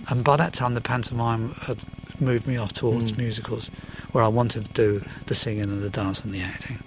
And 0.09 0.23
by 0.23 0.35
that 0.37 0.53
time, 0.53 0.75
the 0.75 0.81
pantomime 0.81 1.53
had 1.65 1.79
moved 2.19 2.45
me 2.45 2.57
off 2.57 2.73
towards 2.73 3.11
Mm. 3.13 3.17
musicals, 3.17 3.71
where 4.11 4.23
I 4.23 4.27
wanted 4.27 4.65
to 4.67 4.73
do 4.73 5.03
the 5.25 5.33
singing 5.33 5.63
and 5.63 5.81
the 5.81 5.89
dance 5.89 6.19
and 6.21 6.31
the 6.31 6.41
acting. 6.41 6.77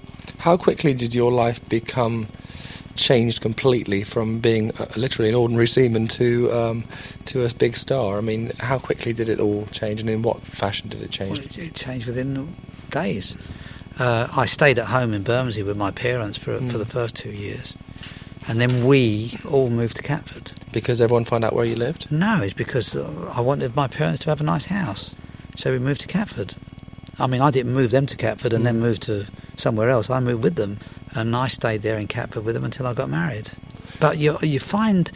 How 0.45 0.59
quickly 0.59 0.93
did 0.93 1.15
your 1.15 1.33
life 1.33 1.67
become 1.71 2.27
changed 2.97 3.41
completely 3.41 4.05
from 4.05 4.41
being 4.41 4.73
literally 4.95 5.31
an 5.31 5.35
ordinary 5.35 5.67
seaman 5.67 6.07
to 6.09 6.53
um, 6.53 6.85
to 7.25 7.47
a 7.47 7.49
big 7.49 7.79
star? 7.79 8.19
I 8.19 8.21
mean, 8.21 8.53
how 8.61 8.79
quickly 8.79 9.15
did 9.15 9.31
it 9.31 9.41
all 9.41 9.65
change, 9.73 10.01
and 10.01 10.11
in 10.11 10.21
what 10.21 10.43
fashion 10.43 10.91
did 10.91 11.01
it 11.01 11.19
Well, 11.19 11.39
change? 11.39 11.57
it, 11.57 11.69
it 11.69 11.75
changed 11.75 12.07
within 12.07 12.55
days. 12.91 13.35
Uh, 13.99 14.29
I 14.37 14.45
stayed 14.45 14.79
at 14.79 14.89
home 14.89 15.15
in 15.15 15.23
Bermondsey 15.23 15.63
with 15.63 15.79
my 15.79 15.91
parents 15.91 16.37
for 16.37 16.59
for 16.59 16.65
Mm. 16.77 16.79
the 16.79 16.93
first 16.99 17.15
two 17.15 17.31
years, 17.31 17.73
and 18.47 18.61
then 18.61 18.85
we 18.85 19.39
all 19.51 19.71
moved 19.71 19.97
to 19.97 20.03
Catford. 20.03 20.53
Because 20.73 21.01
everyone 21.01 21.25
found 21.25 21.45
out 21.47 21.55
where 21.55 21.65
you 21.65 21.77
lived. 21.77 22.13
No, 22.13 22.43
it's 22.43 22.53
because 22.53 22.95
uh, 22.95 23.33
I 23.35 23.41
wanted 23.41 23.75
my 23.75 23.87
parents 23.89 24.21
to 24.25 24.29
have 24.29 24.43
a 24.43 24.45
nice 24.45 24.67
house, 24.67 25.15
so 25.57 25.73
we 25.73 25.79
moved 25.79 26.03
to 26.03 26.07
Catford. 26.07 26.53
I 27.19 27.27
mean, 27.29 27.41
I 27.41 27.51
didn't 27.51 27.73
move 27.73 27.93
them 27.93 28.05
to 28.05 28.17
Catford 28.17 28.53
and 28.53 28.67
then 28.67 28.77
Mm. 28.77 28.81
move 28.81 29.01
to 29.09 29.27
somewhere 29.57 29.91
else. 29.91 30.11
I 30.11 30.21
moved 30.21 30.43
with 30.43 30.55
them, 30.57 30.79
and 31.13 31.35
I 31.37 31.49
stayed 31.49 31.83
there 31.83 31.99
in 31.99 32.07
Catford 32.09 32.45
with 32.45 32.55
them 32.55 32.65
until 32.65 32.87
I 32.87 32.95
got 32.95 33.09
married. 33.09 33.51
But 34.01 34.19
you 34.19 34.39
you 34.43 34.61
find 34.61 35.11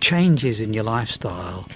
changes 0.00 0.60
in 0.60 0.74
your 0.74 0.84
lifestyle 0.84 1.66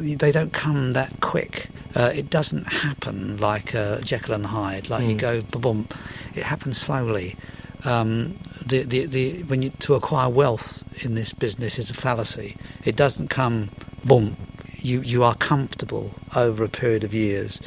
they 0.00 0.32
don't 0.32 0.52
come 0.52 0.94
that 0.94 1.20
quick. 1.20 1.68
Uh, 1.94 2.10
it 2.14 2.30
doesn't 2.30 2.64
happen 2.64 3.36
like 3.36 3.74
uh, 3.74 4.00
Jekyll 4.00 4.34
and 4.34 4.46
Hyde, 4.46 4.88
like 4.88 5.02
you 5.06 5.14
Mm. 5.16 5.18
go 5.18 5.42
boom. 5.58 5.88
It 6.34 6.44
happens 6.44 6.80
slowly. 6.80 7.36
Um, 7.84 8.38
the, 8.64 8.84
the, 8.84 9.06
the, 9.06 9.42
when 9.44 9.60
you, 9.60 9.70
to 9.80 9.94
acquire 9.94 10.30
wealth 10.30 10.82
in 11.04 11.14
this 11.14 11.34
business 11.34 11.78
is 11.78 11.90
a 11.90 11.94
fallacy. 11.94 12.56
It 12.84 12.96
doesn't 12.96 13.28
come 13.28 13.68
boom. 14.04 14.36
You, 14.80 15.00
you 15.02 15.24
are 15.24 15.34
comfortable 15.34 16.12
over 16.34 16.64
a 16.64 16.68
period 16.68 17.04
of 17.04 17.12
years, 17.12 17.60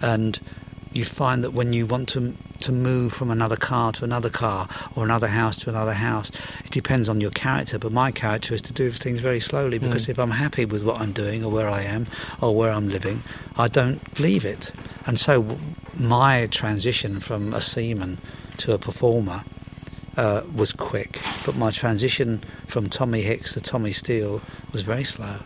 and 0.00 0.38
you 0.92 1.04
find 1.04 1.44
that 1.44 1.52
when 1.52 1.72
you 1.72 1.84
want 1.84 2.08
to 2.10 2.34
to 2.60 2.72
move 2.72 3.12
from 3.12 3.30
another 3.30 3.56
car 3.56 3.92
to 3.92 4.04
another 4.04 4.30
car 4.30 4.68
or 4.94 5.04
another 5.04 5.28
house 5.28 5.58
to 5.60 5.68
another 5.70 5.94
house, 5.94 6.30
it 6.64 6.70
depends 6.70 7.08
on 7.08 7.20
your 7.20 7.30
character. 7.30 7.78
But 7.78 7.92
my 7.92 8.10
character 8.10 8.54
is 8.54 8.62
to 8.62 8.72
do 8.72 8.90
things 8.92 9.20
very 9.20 9.40
slowly 9.40 9.78
because 9.78 10.06
Mm. 10.06 10.10
if 10.10 10.18
I'm 10.18 10.30
happy 10.32 10.64
with 10.64 10.82
what 10.82 11.00
I'm 11.00 11.12
doing 11.12 11.44
or 11.44 11.50
where 11.50 11.68
I 11.68 11.82
am 11.82 12.06
or 12.40 12.54
where 12.54 12.72
I'm 12.72 12.88
living, 12.88 13.22
I 13.56 13.68
don't 13.68 14.00
leave 14.18 14.44
it. 14.44 14.70
And 15.06 15.18
so 15.20 15.58
my 15.98 16.46
transition 16.46 17.20
from 17.20 17.54
a 17.54 17.60
seaman 17.60 18.18
to 18.58 18.72
a 18.72 18.78
performer 18.78 19.44
uh, 20.16 20.40
was 20.54 20.72
quick, 20.72 21.20
but 21.44 21.56
my 21.56 21.70
transition 21.70 22.42
from 22.66 22.88
Tommy 22.88 23.20
Hicks 23.22 23.52
to 23.52 23.60
Tommy 23.60 23.92
Steele 23.92 24.40
was 24.72 24.82
very 24.82 25.04
slow. 25.04 25.36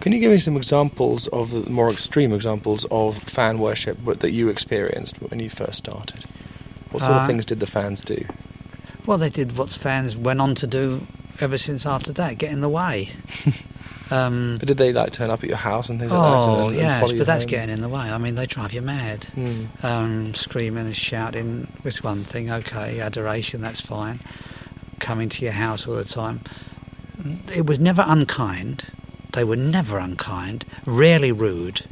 Can 0.00 0.12
you 0.12 0.20
give 0.20 0.30
me 0.30 0.38
some 0.38 0.56
examples 0.56 1.26
of 1.28 1.50
the 1.50 1.68
more 1.68 1.90
extreme 1.90 2.32
examples 2.32 2.86
of 2.92 3.18
fan 3.24 3.58
worship 3.58 3.98
that 4.04 4.30
you 4.30 4.48
experienced 4.48 5.16
when 5.20 5.40
you 5.40 5.50
first 5.50 5.78
started? 5.78 6.24
What 6.96 7.02
sort 7.02 7.12
Uh, 7.16 7.20
of 7.20 7.26
things 7.26 7.44
did 7.44 7.60
the 7.60 7.66
fans 7.66 8.00
do? 8.00 8.24
Well, 9.04 9.18
they 9.18 9.28
did 9.28 9.54
what 9.58 9.68
fans 9.70 10.16
went 10.16 10.40
on 10.40 10.54
to 10.56 10.66
do 10.66 11.06
ever 11.40 11.58
since 11.58 11.84
after 11.84 12.10
that, 12.14 12.38
get 12.38 12.50
in 12.50 12.62
the 12.62 12.70
way. 12.70 13.10
um, 14.10 14.56
But 14.58 14.68
did 14.68 14.78
they 14.78 14.94
like 14.94 15.12
turn 15.12 15.28
up 15.30 15.42
at 15.42 15.48
your 15.48 15.58
house 15.58 15.90
and 15.90 15.98
things 16.00 16.10
like 16.10 16.20
that? 16.20 16.26
oh, 16.38 16.68
and, 16.68 16.76
yes, 16.76 17.12
but 17.12 17.26
that's 17.26 17.42
home? 17.44 17.50
getting 17.50 17.70
in 17.74 17.82
the 17.82 17.88
way. 17.90 18.00
I 18.10 18.16
mean, 18.16 18.34
they 18.34 18.46
drive 18.46 18.72
you 18.72 18.80
mad. 18.80 19.24
Hmm. 19.34 19.64
um, 19.82 20.34
screaming 20.34 20.86
and 20.86 20.96
shouting 20.96 21.68
was 21.84 22.02
one 22.02 22.24
thing. 22.24 22.50
Okay, 22.50 22.98
adoration, 23.00 23.60
that's 23.60 23.80
fine. 23.82 24.20
Coming 25.00 25.28
to 25.28 25.44
your 25.44 25.52
house 25.52 25.86
all 25.86 25.96
the 25.96 26.04
time. 26.06 26.40
It 27.54 27.66
was 27.66 27.78
never 27.78 28.02
unkind. 28.06 28.84
They 29.34 29.44
were 29.44 29.56
never 29.56 29.98
unkind. 29.98 30.64
Rarely 30.86 31.32
rude, 31.32 31.82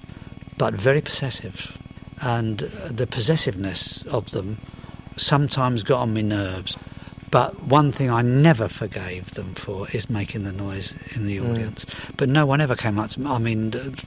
but 0.57 0.73
very 0.73 1.03
possessive. 1.03 1.71
And 2.23 2.63
uh, 2.63 2.89
the 2.91 3.07
possessiveness 3.07 4.03
of 4.07 4.31
them 4.31 4.57
sometimes 5.17 5.83
got 5.83 6.01
on 6.01 6.15
my 6.15 6.21
nerves. 6.23 6.77
But 7.31 7.65
one 7.65 7.91
thing 7.91 8.11
I 8.11 8.23
never 8.23 8.69
forgave 8.69 9.35
them 9.35 9.55
for 9.55 9.89
is 9.91 10.09
making 10.09 10.45
the 10.45 10.53
noise 10.53 10.93
in 11.15 11.27
the 11.27 11.39
Mm. 11.39 11.51
audience. 11.51 11.87
But 12.17 12.29
no 12.29 12.47
one 12.47 12.61
ever 12.61 12.77
came 12.77 12.99
up 12.99 13.11
to 13.11 13.21
me. 13.21 13.29
I 13.31 13.39
mean, 13.39 13.71
the, 13.71 14.01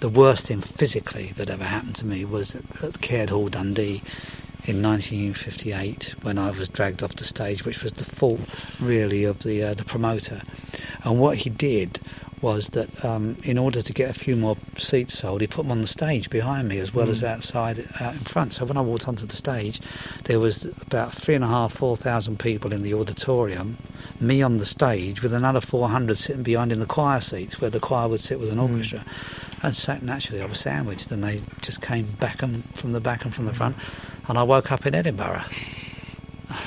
the 0.00 0.08
worst 0.08 0.46
thing 0.48 0.60
physically 0.60 1.32
that 1.36 1.48
ever 1.48 1.64
happened 1.64 1.94
to 1.96 2.06
me 2.06 2.24
was 2.24 2.54
at, 2.56 2.82
at 2.82 3.00
Caird 3.00 3.30
Hall, 3.30 3.48
Dundee, 3.48 4.02
in 4.64 4.80
1958 4.82 6.14
when 6.22 6.38
I 6.38 6.50
was 6.50 6.68
dragged 6.68 7.02
off 7.02 7.14
the 7.16 7.24
stage, 7.24 7.64
which 7.64 7.82
was 7.82 7.92
the 7.94 8.04
fault 8.04 8.40
really 8.80 9.24
of 9.24 9.42
the 9.44 9.62
uh, 9.62 9.74
the 9.74 9.84
promoter. 9.84 10.42
And 11.04 11.18
what 11.18 11.38
he 11.38 11.50
did 11.50 12.00
was 12.42 12.68
that 12.70 13.04
um, 13.04 13.36
in 13.44 13.56
order 13.56 13.80
to 13.82 13.92
get 13.92 14.10
a 14.10 14.14
few 14.14 14.36
more 14.36 14.56
seats 14.76 15.18
sold, 15.18 15.40
he 15.40 15.46
put 15.46 15.62
them 15.62 15.70
on 15.70 15.80
the 15.80 15.86
stage 15.86 16.28
behind 16.28 16.68
me 16.68 16.78
as 16.78 16.92
well 16.92 17.08
as 17.08 17.22
Mm. 17.22 17.28
outside 17.28 17.86
out 18.00 18.14
in 18.14 18.20
front. 18.20 18.52
So 18.52 18.64
when 18.64 18.76
I 18.76 18.80
walked 18.80 19.06
onto 19.08 19.24
the 19.26 19.36
stage, 19.36 19.80
there 20.24 20.40
was 20.40 20.64
about 20.82 21.12
three 21.14 21.34
and 21.36 21.44
a 21.44 21.46
half, 21.48 21.72
four 21.72 21.96
thousand 21.96 22.38
people 22.40 22.72
in 22.72 22.82
the 22.82 22.92
auditorium. 22.94 23.78
Me 24.20 24.42
on 24.42 24.58
the 24.58 24.66
stage 24.66 25.22
with 25.22 25.32
another 25.32 25.60
400 25.60 26.18
sitting 26.18 26.42
behind 26.42 26.72
in 26.72 26.80
the 26.80 26.86
choir 26.86 27.20
seats 27.20 27.60
where 27.60 27.70
the 27.70 27.80
choir 27.80 28.08
would 28.08 28.20
sit 28.20 28.38
with 28.40 28.50
an 28.50 28.58
Mm. 28.58 28.72
orchestra. 28.72 29.04
And 29.62 29.76
so 29.76 29.96
naturally 30.02 30.42
I 30.42 30.46
was 30.46 30.58
sandwiched 30.58 31.10
and 31.12 31.22
they 31.22 31.40
just 31.60 31.80
came 31.80 32.06
back 32.18 32.42
and 32.42 32.64
from 32.74 32.92
the 32.92 33.00
back 33.00 33.24
and 33.24 33.32
from 33.34 33.46
the 33.46 33.54
front. 33.54 33.76
And 34.28 34.36
I 34.36 34.42
woke 34.42 34.72
up 34.72 34.84
in 34.86 34.94
Edinburgh. 34.94 35.42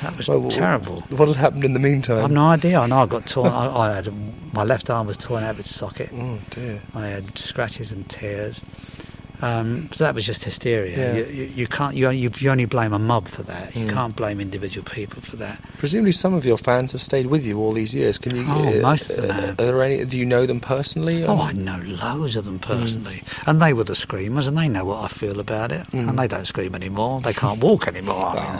That 0.02 0.18
was 0.18 0.28
Well, 0.28 0.50
terrible. 0.52 1.02
What 1.10 1.28
had 1.28 1.38
happened 1.38 1.64
in 1.64 1.74
the 1.74 1.80
meantime? 1.80 2.24
I've 2.26 2.32
no 2.32 2.48
idea. 2.48 2.80
I 2.80 2.88
know 2.88 3.00
I 3.00 3.06
got 3.06 3.26
torn. 3.28 3.52
I, 3.52 3.76
I 3.76 3.96
had 3.96 4.14
my 4.54 4.64
left 4.64 4.90
arm 4.90 5.08
was 5.08 5.18
torn 5.18 5.44
out 5.44 5.52
of 5.52 5.60
its 5.60 5.74
socket. 5.74 6.10
Oh 6.14 6.40
dear. 6.52 6.82
I 6.94 7.08
had 7.08 7.38
scratches 7.38 7.92
and 7.92 8.08
tears. 8.10 8.60
Um, 9.46 9.90
so 9.94 10.04
that 10.04 10.16
was 10.16 10.26
just 10.26 10.44
hysteria. 10.44 10.98
Yeah. 10.98 11.14
You, 11.14 11.26
you, 11.26 11.44
you 11.62 11.68
can't. 11.68 11.96
You, 11.96 12.08
only- 12.08 12.18
you, 12.40 12.50
only 12.50 12.66
blame 12.66 12.94
a 12.94 13.00
mob 13.00 13.28
for 13.28 13.44
that. 13.44 13.76
You 13.76 13.86
Mm. 13.86 13.94
can't 13.94 14.16
blame 14.16 14.40
individual 14.42 14.84
people 14.90 15.22
for 15.22 15.36
that. 15.36 15.62
Presumably, 15.78 16.14
some 16.14 16.34
of 16.34 16.46
your 16.46 16.58
fans 16.58 16.92
have 16.94 17.02
stayed 17.02 17.28
with 17.28 17.46
you 17.46 17.60
all 17.60 17.74
these 17.74 17.94
years. 17.94 18.18
Can 18.18 18.36
you? 18.36 18.46
Oh, 18.48 18.68
uh, 18.80 18.82
most 18.82 19.10
of 19.10 19.18
them 19.22 19.30
uh, 19.32 19.34
have. 19.34 19.60
Are 19.60 19.66
there 19.66 19.84
any? 19.84 20.04
Do 20.06 20.18
you 20.18 20.26
know 20.26 20.46
them 20.46 20.60
personally? 20.60 21.24
Oh, 21.26 21.40
I 21.40 21.52
know 21.52 21.80
loads 21.86 22.36
of 22.36 22.46
them 22.46 22.58
personally, 22.60 23.22
and 23.46 23.62
they 23.62 23.74
were 23.74 23.84
the 23.84 23.96
screamers, 23.96 24.48
and 24.48 24.58
they 24.58 24.68
know 24.68 24.86
what 24.86 25.04
I 25.04 25.08
feel 25.10 25.40
about 25.40 25.72
it, 25.72 25.86
Mm. 25.92 26.10
and 26.10 26.18
they 26.20 26.28
don't 26.28 26.46
scream 26.46 26.74
anymore. 26.74 27.22
They 27.22 27.34
can't 27.34 27.60
walk 27.60 27.88
anymore. 27.88 28.34
I 28.36 28.58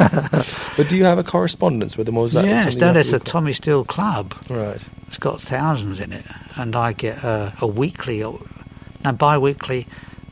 mean, 0.00 0.44
but 0.76 0.88
do 0.88 0.96
you 0.96 1.04
have 1.04 1.18
a 1.18 1.24
correspondence 1.24 1.96
with 1.96 2.06
them, 2.06 2.16
or 2.16 2.26
is 2.26 2.32
that 2.34 2.44
yes, 2.44 2.76
that 2.76 2.94
you 2.94 3.00
a 3.00 3.18
to- 3.18 3.18
Tommy 3.18 3.52
Steele 3.52 3.84
club. 3.84 4.34
Right. 4.48 4.80
It's 5.08 5.18
got 5.18 5.40
thousands 5.40 6.00
in 6.00 6.12
it, 6.12 6.24
and 6.56 6.76
I 6.76 6.92
get 6.92 7.24
a, 7.24 7.52
a 7.60 7.66
weekly, 7.66 8.22
or 8.22 8.38
no, 9.04 9.12
bi-weekly 9.12 9.86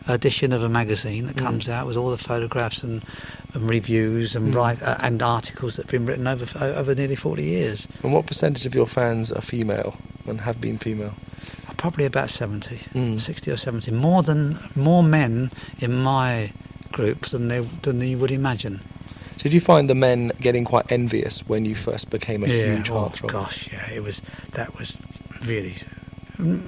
edition 0.08 0.52
of 0.52 0.62
a 0.62 0.68
magazine 0.68 1.26
that 1.26 1.36
Mm. 1.36 1.42
comes 1.44 1.68
out 1.68 1.86
with 1.86 1.96
all 1.96 2.10
the 2.10 2.18
photographs 2.18 2.82
and, 2.82 3.02
and 3.54 3.68
reviews 3.68 4.34
and 4.34 4.52
Mm. 4.52 4.56
write 4.56 4.82
uh, 4.82 4.96
and 5.02 5.22
articles 5.22 5.76
that 5.76 5.82
have 5.84 5.90
been 5.92 6.06
written 6.06 6.26
over 6.26 6.46
over 6.58 6.94
nearly 6.94 7.16
forty 7.16 7.44
years. 7.44 7.86
And 8.02 8.12
what 8.12 8.26
percentage 8.26 8.66
of 8.66 8.74
your 8.74 8.86
fans 8.86 9.30
are 9.30 9.42
female 9.42 9.96
and 10.26 10.40
have 10.42 10.60
been 10.60 10.78
female? 10.78 11.14
Probably 11.76 12.06
about 12.06 12.28
70, 12.30 12.80
Mm. 12.92 13.20
60 13.20 13.52
or 13.52 13.56
seventy. 13.56 13.92
More 13.92 14.24
than 14.24 14.58
more 14.74 15.04
men 15.04 15.52
in 15.78 15.94
my 16.02 16.50
group 16.90 17.26
than 17.28 17.46
they 17.46 17.60
than 17.82 18.00
you 18.00 18.18
would 18.18 18.32
imagine. 18.32 18.80
So 19.36 19.44
did 19.44 19.52
you 19.52 19.60
find 19.60 19.88
the 19.88 19.94
men 19.94 20.32
getting 20.40 20.64
quite 20.64 20.90
envious 20.90 21.40
when 21.46 21.64
you 21.64 21.76
first 21.76 22.10
became 22.10 22.42
a 22.42 22.48
yeah. 22.48 22.74
huge 22.74 22.90
oh, 22.90 22.94
heartthrob? 22.94 23.30
gosh, 23.30 23.68
yeah. 23.72 23.88
It 23.90 24.02
was 24.02 24.20
that 24.54 24.76
was 24.76 24.96
really. 25.46 25.76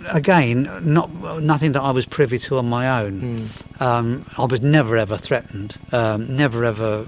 Again, 0.09 0.69
not 0.83 1.11
nothing 1.43 1.73
that 1.73 1.83
I 1.83 1.91
was 1.93 2.05
privy 2.07 2.39
to 2.41 2.59
on 2.59 2.69
my 2.69 3.03
own. 3.03 3.51
Mm. 3.79 3.81
Um, 3.81 4.25
I 4.37 4.45
was 4.45 4.61
never 4.63 4.97
ever 4.97 5.17
threatened, 5.17 5.77
um, 5.93 6.37
never 6.37 6.65
ever 6.65 7.07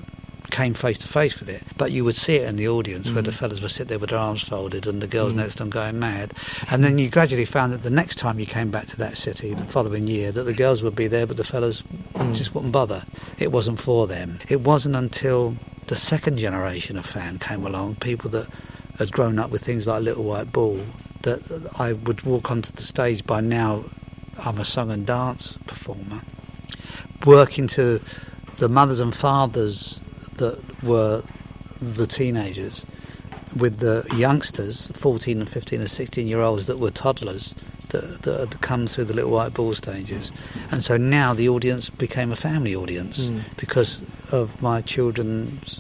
came 0.51 0.75
face 0.75 0.99
to 0.99 1.09
face 1.09 1.41
with 1.41 1.49
it. 1.49 1.63
But 1.79 1.93
you 1.93 2.05
would 2.05 2.15
see 2.15 2.35
it 2.37 2.47
in 2.47 2.57
the 2.57 2.69
audience 2.69 3.09
where 3.09 3.23
the 3.23 3.31
Mm. 3.31 3.35
fellas 3.39 3.61
would 3.63 3.71
sit 3.71 3.89
there 3.89 3.99
with 3.99 4.11
their 4.11 4.19
arms 4.19 4.43
folded 4.43 4.87
and 4.87 5.01
the 5.01 5.07
girls 5.07 5.33
Mm. 5.33 5.37
next 5.37 5.53
to 5.53 5.59
them 5.59 5.71
going 5.71 5.99
mad. 5.99 6.33
And 6.71 6.85
then 6.85 6.99
you 6.99 7.09
gradually 7.09 7.47
found 7.47 7.73
that 7.73 7.83
the 7.83 7.91
next 7.91 8.17
time 8.17 8.39
you 8.39 8.45
came 8.47 8.71
back 8.71 8.87
to 8.89 8.97
that 8.99 9.17
city, 9.17 9.55
the 9.55 9.65
following 9.65 10.07
year, 10.07 10.31
that 10.31 10.43
the 10.45 10.53
girls 10.53 10.83
would 10.83 10.95
be 10.95 11.07
there, 11.09 11.27
but 11.27 11.39
the 11.39 11.45
fellas 11.45 11.83
Mm. 12.15 12.37
just 12.37 12.55
wouldn't 12.55 12.73
bother. 12.73 13.03
It 13.39 13.51
wasn't 13.51 13.81
for 13.81 14.07
them. 14.07 14.39
It 14.49 14.61
wasn't 14.61 14.95
until 14.95 15.57
the 15.87 15.97
second 15.97 16.37
generation 16.39 16.99
of 16.99 17.07
fan 17.07 17.39
came 17.39 17.65
along, 17.67 17.97
people 17.97 18.29
that 18.31 18.47
had 18.99 19.11
grown 19.11 19.39
up 19.39 19.51
with 19.51 19.63
things 19.65 19.87
like 19.87 20.03
Little 20.03 20.25
White 20.25 20.53
Bull, 20.53 20.81
that 21.23 21.71
I 21.79 21.93
would 21.93 22.23
walk 22.23 22.51
onto 22.51 22.73
the 22.73 22.83
stage. 22.83 23.25
By 23.25 23.41
now, 23.41 23.85
I'm 24.45 24.59
a 24.59 24.65
song 24.65 24.91
and 24.91 25.07
dance 25.07 25.57
performer, 25.67 26.23
working 27.27 27.67
to 27.69 28.01
the 28.59 28.69
mothers 28.69 29.01
and 29.01 29.15
fathers 29.15 29.99
that 30.37 30.61
were 30.83 31.23
the 31.81 32.07
teenagers, 32.07 32.85
with 33.57 33.79
the 33.79 34.07
youngsters, 34.17 34.89
14 34.95 35.41
and 35.41 35.49
15 35.49 35.81
and 35.81 35.91
16 35.91 36.27
year 36.27 36.41
olds 36.41 36.67
that 36.67 36.79
were 36.79 36.91
toddlers. 36.91 37.55
That, 37.89 38.23
that 38.23 38.41
had 38.41 38.61
come 38.63 38.87
through 38.87 39.05
the 39.05 39.13
little 39.13 39.31
white 39.31 39.53
bull 39.53 39.75
stages, 39.75 40.33
and 40.71 40.83
so 40.83 40.97
now 40.97 41.35
the 41.35 41.51
audience 41.51 41.91
became 41.91 42.33
a 42.33 42.37
family 42.37 42.75
audience 42.75 43.19
Mm. 43.21 43.43
because 43.59 44.01
of 44.33 44.63
my 44.63 44.81
children's 44.81 45.79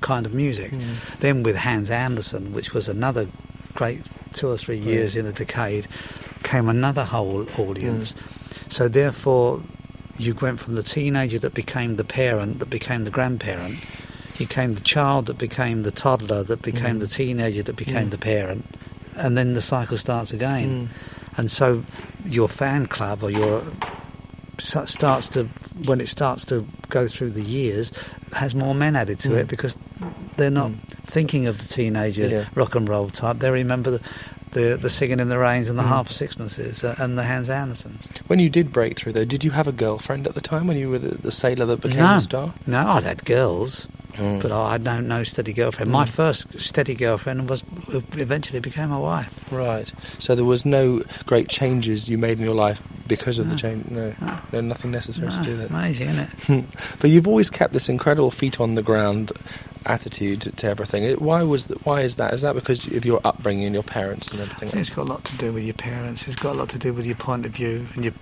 kind 0.00 0.24
of 0.24 0.32
music. 0.32 0.70
Mm. 0.72 0.94
Then 1.20 1.42
with 1.42 1.56
Hans 1.56 1.90
Andersen, 1.90 2.54
which 2.54 2.72
was 2.72 2.88
another 2.88 3.26
great 3.74 4.00
two 4.34 4.48
or 4.48 4.58
three 4.58 4.76
years 4.78 5.16
in 5.16 5.24
a 5.26 5.32
decade, 5.32 5.88
came 6.42 6.68
another 6.68 7.04
whole 7.04 7.46
audience. 7.58 8.14
So 8.68 8.88
therefore, 8.88 9.62
you 10.18 10.34
went 10.34 10.60
from 10.60 10.74
the 10.74 10.82
teenager 10.82 11.38
that 11.38 11.54
became 11.54 11.96
the 11.96 12.04
parent, 12.04 12.58
that 12.58 12.70
became 12.70 13.04
the 13.04 13.10
grandparent. 13.10 13.78
You 14.38 14.46
became 14.46 14.74
the 14.74 14.80
child 14.80 15.26
that 15.26 15.38
became 15.38 15.82
the 15.84 15.90
toddler, 15.90 16.42
that 16.44 16.60
became 16.62 16.96
Mm. 16.96 17.00
the 17.00 17.06
teenager, 17.06 17.62
that 17.62 17.76
became 17.76 18.08
Mm. 18.08 18.10
the 18.10 18.18
parent, 18.18 18.64
and 19.16 19.38
then 19.38 19.54
the 19.54 19.62
cycle 19.62 19.96
starts 19.96 20.32
again. 20.32 20.88
Mm. 20.88 21.38
And 21.38 21.50
so, 21.50 21.84
your 22.26 22.48
fan 22.48 22.86
club 22.86 23.22
or 23.22 23.30
your 23.30 23.62
starts 24.58 25.28
to 25.30 25.44
when 25.84 26.00
it 26.00 26.08
starts 26.08 26.44
to 26.46 26.66
go 26.88 27.06
through 27.08 27.30
the 27.30 27.42
years 27.42 27.90
has 28.32 28.54
more 28.54 28.74
men 28.74 28.94
added 28.96 29.18
to 29.20 29.30
Mm. 29.30 29.38
it 29.40 29.48
because 29.48 29.76
they're 30.36 30.50
not 30.50 30.70
Mm. 30.70 30.78
Thinking 31.04 31.46
of 31.46 31.58
the 31.58 31.66
teenager 31.72 32.26
Yeah. 32.26 32.44
rock 32.54 32.74
and 32.74 32.88
roll 32.88 33.08
type. 33.10 33.38
They 33.38 33.50
remember 33.50 33.90
the 33.92 34.00
the, 34.52 34.78
the 34.80 34.88
singing 34.88 35.18
in 35.18 35.28
the 35.28 35.36
rains 35.38 35.68
and 35.68 35.76
the 35.76 35.82
Mm. 35.82 35.88
half 35.88 36.10
a 36.10 36.12
sixpences 36.14 36.84
uh, 36.84 36.94
and 36.98 37.18
the 37.18 37.24
Hans 37.24 37.48
Andersens. 37.48 38.06
When 38.28 38.38
you 38.38 38.48
did 38.48 38.72
break 38.72 38.96
through, 38.96 39.14
though, 39.14 39.24
did 39.24 39.42
you 39.42 39.50
have 39.50 39.66
a 39.66 39.72
girlfriend 39.72 40.28
at 40.28 40.34
the 40.36 40.40
time 40.40 40.68
when 40.68 40.76
you 40.76 40.88
were 40.90 41.00
the, 41.00 41.16
the 41.16 41.32
sailor 41.32 41.66
that 41.66 41.80
became 41.80 41.98
no, 41.98 42.14
the 42.14 42.20
star? 42.20 42.54
no, 42.64 42.86
I'd 42.88 43.02
had 43.02 43.24
girls. 43.24 43.88
Mm. 44.12 44.40
But 44.40 44.52
I 44.52 44.70
had 44.70 44.84
no, 44.84 45.00
no 45.00 45.24
steady 45.24 45.52
girlfriend. 45.52 45.90
My 45.90 46.04
first 46.06 46.46
steady 46.60 46.94
girlfriend 46.94 47.48
was 47.50 47.64
eventually 48.12 48.60
became 48.60 48.90
my 48.90 48.98
wife. 48.98 49.34
Right. 49.50 49.92
So 50.20 50.36
there 50.36 50.44
was 50.44 50.64
no 50.64 51.02
great 51.26 51.48
changes 51.48 52.08
you 52.08 52.16
made 52.16 52.38
in 52.38 52.44
your 52.44 52.54
life 52.54 52.80
because 53.08 53.40
of 53.40 53.50
the 53.50 53.56
change. 53.56 53.90
No, 53.90 54.14
No. 54.20 54.38
no, 54.52 54.60
nothing 54.60 54.92
necessary 54.92 55.32
to 55.32 55.42
do 55.42 55.56
that. 55.56 55.70
amazing, 55.70 56.10
isn't 56.10 56.30
it? 56.48 56.64
but 57.00 57.10
you've 57.10 57.26
always 57.26 57.50
kept 57.50 57.72
this 57.72 57.88
incredible 57.88 58.30
feet 58.30 58.60
on 58.60 58.76
the 58.76 58.82
ground 58.82 59.32
attitude 59.86 60.42
to, 60.56 60.66
everything. 60.66 61.14
Why 61.16 61.42
was 61.42 61.66
that? 61.66 61.84
Why 61.84 62.02
is 62.02 62.16
that? 62.16 62.34
Is 62.34 62.42
that 62.42 62.54
because 62.54 62.86
of 62.86 63.04
your 63.04 63.20
upbringing 63.24 63.66
and 63.66 63.74
your 63.74 63.82
parents 63.82 64.30
and 64.30 64.40
I 64.40 64.44
everything? 64.44 64.68
think 64.68 64.80
it's 64.80 64.94
got 64.94 65.02
a 65.02 65.10
lot 65.10 65.24
to 65.24 65.36
do 65.36 65.52
with 65.52 65.64
your 65.64 65.74
parents. 65.74 66.26
It's 66.26 66.36
got 66.36 66.54
a 66.54 66.58
lot 66.58 66.68
to 66.70 66.78
do 66.78 66.92
with 66.92 67.06
your 67.06 67.16
point 67.16 67.46
of 67.46 67.52
view 67.52 67.86
and 67.94 68.04
your 68.04 68.14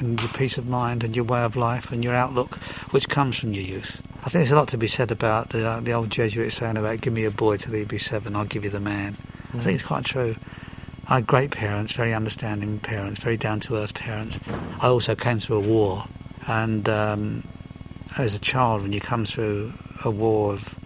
and 0.00 0.20
your 0.20 0.30
peace 0.30 0.58
of 0.58 0.68
mind 0.68 1.02
and 1.02 1.16
your 1.16 1.24
way 1.24 1.42
of 1.42 1.56
life 1.56 1.92
and 1.92 2.04
your 2.04 2.14
outlook, 2.14 2.56
which 2.90 3.08
comes 3.08 3.38
from 3.38 3.54
your 3.54 3.64
youth. 3.64 4.02
I 4.18 4.28
think 4.28 4.44
there's 4.44 4.50
a 4.50 4.56
lot 4.56 4.68
to 4.68 4.78
be 4.78 4.86
said 4.86 5.10
about 5.10 5.48
the, 5.48 5.66
uh, 5.66 5.80
the 5.80 5.92
old 5.92 6.10
Jesuit 6.10 6.52
saying 6.52 6.76
about 6.76 7.00
"Give 7.00 7.12
me 7.12 7.24
a 7.24 7.30
boy 7.30 7.56
till 7.56 7.72
he 7.72 7.84
be 7.84 7.98
seven, 7.98 8.36
I'll 8.36 8.44
give 8.44 8.64
you 8.64 8.70
the 8.70 8.80
man." 8.80 9.16
I 9.54 9.58
think 9.58 9.80
it's 9.80 9.86
quite 9.86 10.04
true. 10.04 10.36
I 11.08 11.16
had 11.16 11.26
great 11.26 11.50
parents, 11.50 11.92
very 11.94 12.14
understanding 12.14 12.78
parents, 12.78 13.22
very 13.22 13.36
down 13.36 13.60
to 13.60 13.76
earth 13.76 13.94
parents. 13.94 14.38
I 14.80 14.88
also 14.88 15.14
came 15.14 15.40
through 15.40 15.56
a 15.56 15.60
war, 15.60 16.04
and 16.46 16.88
um, 16.88 17.42
as 18.16 18.34
a 18.34 18.38
child, 18.38 18.82
when 18.82 18.92
you 18.92 19.00
come 19.00 19.24
through 19.24 19.72
a 20.04 20.10
war 20.10 20.54
of 20.54 20.78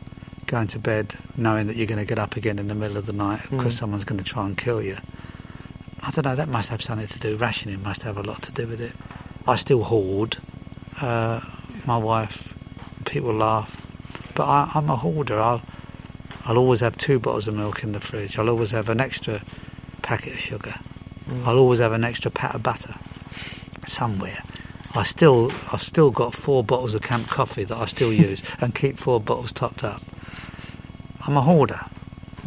going 0.46 0.68
to 0.68 0.78
bed 0.78 1.14
knowing 1.36 1.66
that 1.66 1.76
you're 1.76 1.86
going 1.86 1.98
to 1.98 2.04
get 2.06 2.18
up 2.18 2.36
again 2.36 2.58
in 2.58 2.68
the 2.68 2.74
middle 2.74 2.96
of 2.96 3.06
the 3.06 3.12
night 3.12 3.42
because 3.50 3.74
Mm. 3.74 3.78
someone's 3.78 4.04
going 4.04 4.18
to 4.22 4.24
try 4.24 4.46
and 4.46 4.56
kill 4.56 4.80
you. 4.82 4.96
I 6.02 6.10
don't 6.12 6.24
know, 6.24 6.36
that 6.36 6.48
must 6.48 6.68
have 6.68 6.82
something 6.82 7.08
to 7.08 7.18
do, 7.18 7.36
rationing 7.36 7.82
must 7.82 8.02
have 8.02 8.16
a 8.16 8.22
lot 8.22 8.42
to 8.42 8.52
do 8.52 8.66
with 8.66 8.80
it. 8.80 8.92
I 9.46 9.56
still 9.56 9.82
hoard. 9.84 10.36
Uh, 11.00 11.40
my 11.86 11.96
wife, 11.98 12.52
people 13.04 13.32
laugh, 13.34 13.82
but 14.34 14.44
I, 14.44 14.70
I'm 14.74 14.88
a 14.88 14.96
hoarder. 14.96 15.38
I'll, 15.40 15.62
I'll 16.44 16.58
always 16.58 16.80
have 16.80 16.96
two 16.96 17.18
bottles 17.18 17.48
of 17.48 17.54
milk 17.54 17.82
in 17.82 17.92
the 17.92 18.00
fridge. 18.00 18.38
I'll 18.38 18.48
always 18.48 18.70
have 18.70 18.88
an 18.88 19.00
extra 19.00 19.42
packet 20.02 20.34
of 20.34 20.38
sugar. 20.40 20.74
Mm. 21.28 21.44
I'll 21.44 21.58
always 21.58 21.80
have 21.80 21.92
an 21.92 22.04
extra 22.04 22.30
pat 22.30 22.54
of 22.54 22.62
butter 22.62 22.94
somewhere. 23.86 24.42
I 24.94 25.02
still, 25.02 25.52
I've 25.72 25.82
still 25.82 26.10
got 26.10 26.34
four 26.34 26.64
bottles 26.64 26.94
of 26.94 27.02
camp 27.02 27.28
coffee 27.28 27.64
that 27.64 27.76
I 27.76 27.86
still 27.86 28.12
use 28.28 28.42
and 28.60 28.74
keep 28.74 28.98
four 28.98 29.20
bottles 29.20 29.52
topped 29.52 29.82
up. 29.84 30.00
I'm 31.26 31.36
a 31.36 31.42
hoarder, 31.42 31.80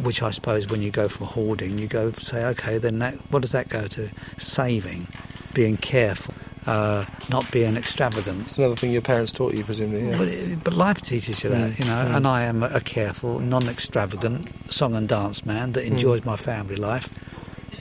which 0.00 0.22
I 0.22 0.30
suppose 0.30 0.66
when 0.68 0.82
you 0.82 0.90
go 0.90 1.08
from 1.08 1.26
hoarding, 1.26 1.78
you 1.78 1.86
go 1.86 2.12
say, 2.12 2.44
okay, 2.46 2.78
then 2.78 2.98
that, 3.00 3.14
what 3.30 3.42
does 3.42 3.52
that 3.52 3.68
go 3.68 3.86
to? 3.88 4.10
Saving, 4.38 5.06
being 5.54 5.76
careful, 5.76 6.34
uh, 6.66 7.04
not 7.28 7.50
being 7.50 7.76
extravagant. 7.76 8.42
It's 8.46 8.56
another 8.58 8.76
thing 8.76 8.90
your 8.92 9.02
parents 9.02 9.32
taught 9.32 9.52
you, 9.54 9.64
presumably. 9.64 10.08
Yeah. 10.10 10.16
But, 10.18 10.28
it- 10.28 10.64
but 10.64 10.72
life 10.74 11.02
teaches 11.02 11.42
you 11.44 11.50
that, 11.50 11.72
Mm, 11.72 11.78
you 11.78 11.84
know. 11.84 12.04
mm. 12.06 12.16
And 12.16 12.26
I 12.26 12.42
am 12.44 12.62
a, 12.62 12.80
careful, 12.80 13.38
non-extravagant 13.40 14.72
song 14.72 14.94
and 14.94 15.08
dance 15.08 15.44
man 15.44 15.72
that 15.72 15.84
Mm. 15.84 15.92
enjoys 15.92 16.24
my 16.24 16.36
family 16.36 16.76
life, 16.76 17.08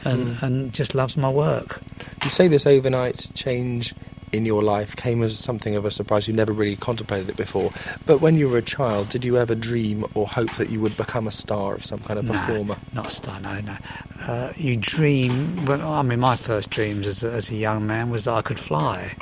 and 0.04 0.36
Mm. 0.38 0.44
and 0.44 0.74
just 0.74 0.96
loves 0.96 1.16
my 1.18 1.30
work. 1.30 1.82
You 2.24 2.30
say 2.30 2.48
this 2.48 2.66
overnight 2.66 3.28
change 3.36 3.94
in 4.32 4.46
your 4.46 4.62
life 4.64 4.96
came 4.96 5.24
as 5.24 5.38
something 5.38 5.76
of 5.76 5.86
a 5.86 5.92
surprise. 5.92 6.28
You 6.28 6.34
never 6.34 6.52
really 6.54 6.76
contemplated 6.76 7.30
it 7.30 7.38
before. 7.38 7.72
But 8.06 8.22
when 8.22 8.38
you 8.38 8.50
were 8.50 8.58
a 8.58 8.62
child, 8.62 9.10
did 9.10 9.26
you 9.26 9.38
ever 9.38 9.56
dream 9.56 10.06
or 10.14 10.28
hope 10.28 10.56
that 10.58 10.70
you 10.70 10.80
would 10.82 10.96
become 10.98 11.28
a 11.28 11.32
star 11.32 11.76
of 11.76 11.84
some 11.86 12.00
kind 12.00 12.20
of 12.20 12.26
No, 12.26 12.34
performer? 12.34 12.78
not 12.94 13.08
a 13.08 13.12
star, 13.12 13.40
no, 13.40 13.60
no. 13.62 13.78
Uh, 14.28 14.54
you 14.56 14.78
dream. 14.78 15.66
Well, 15.66 15.82
I 15.82 16.02
mean, 16.02 16.20
my 16.20 16.36
first 16.36 16.70
dreams 16.70 17.08
as 17.08 17.24
a, 17.24 17.32
as 17.32 17.50
a 17.50 17.56
young 17.56 17.88
man 17.88 18.10
was 18.10 18.26
that 18.26 18.34
I 18.34 18.42
could 18.42 18.60
fly. 18.60 19.16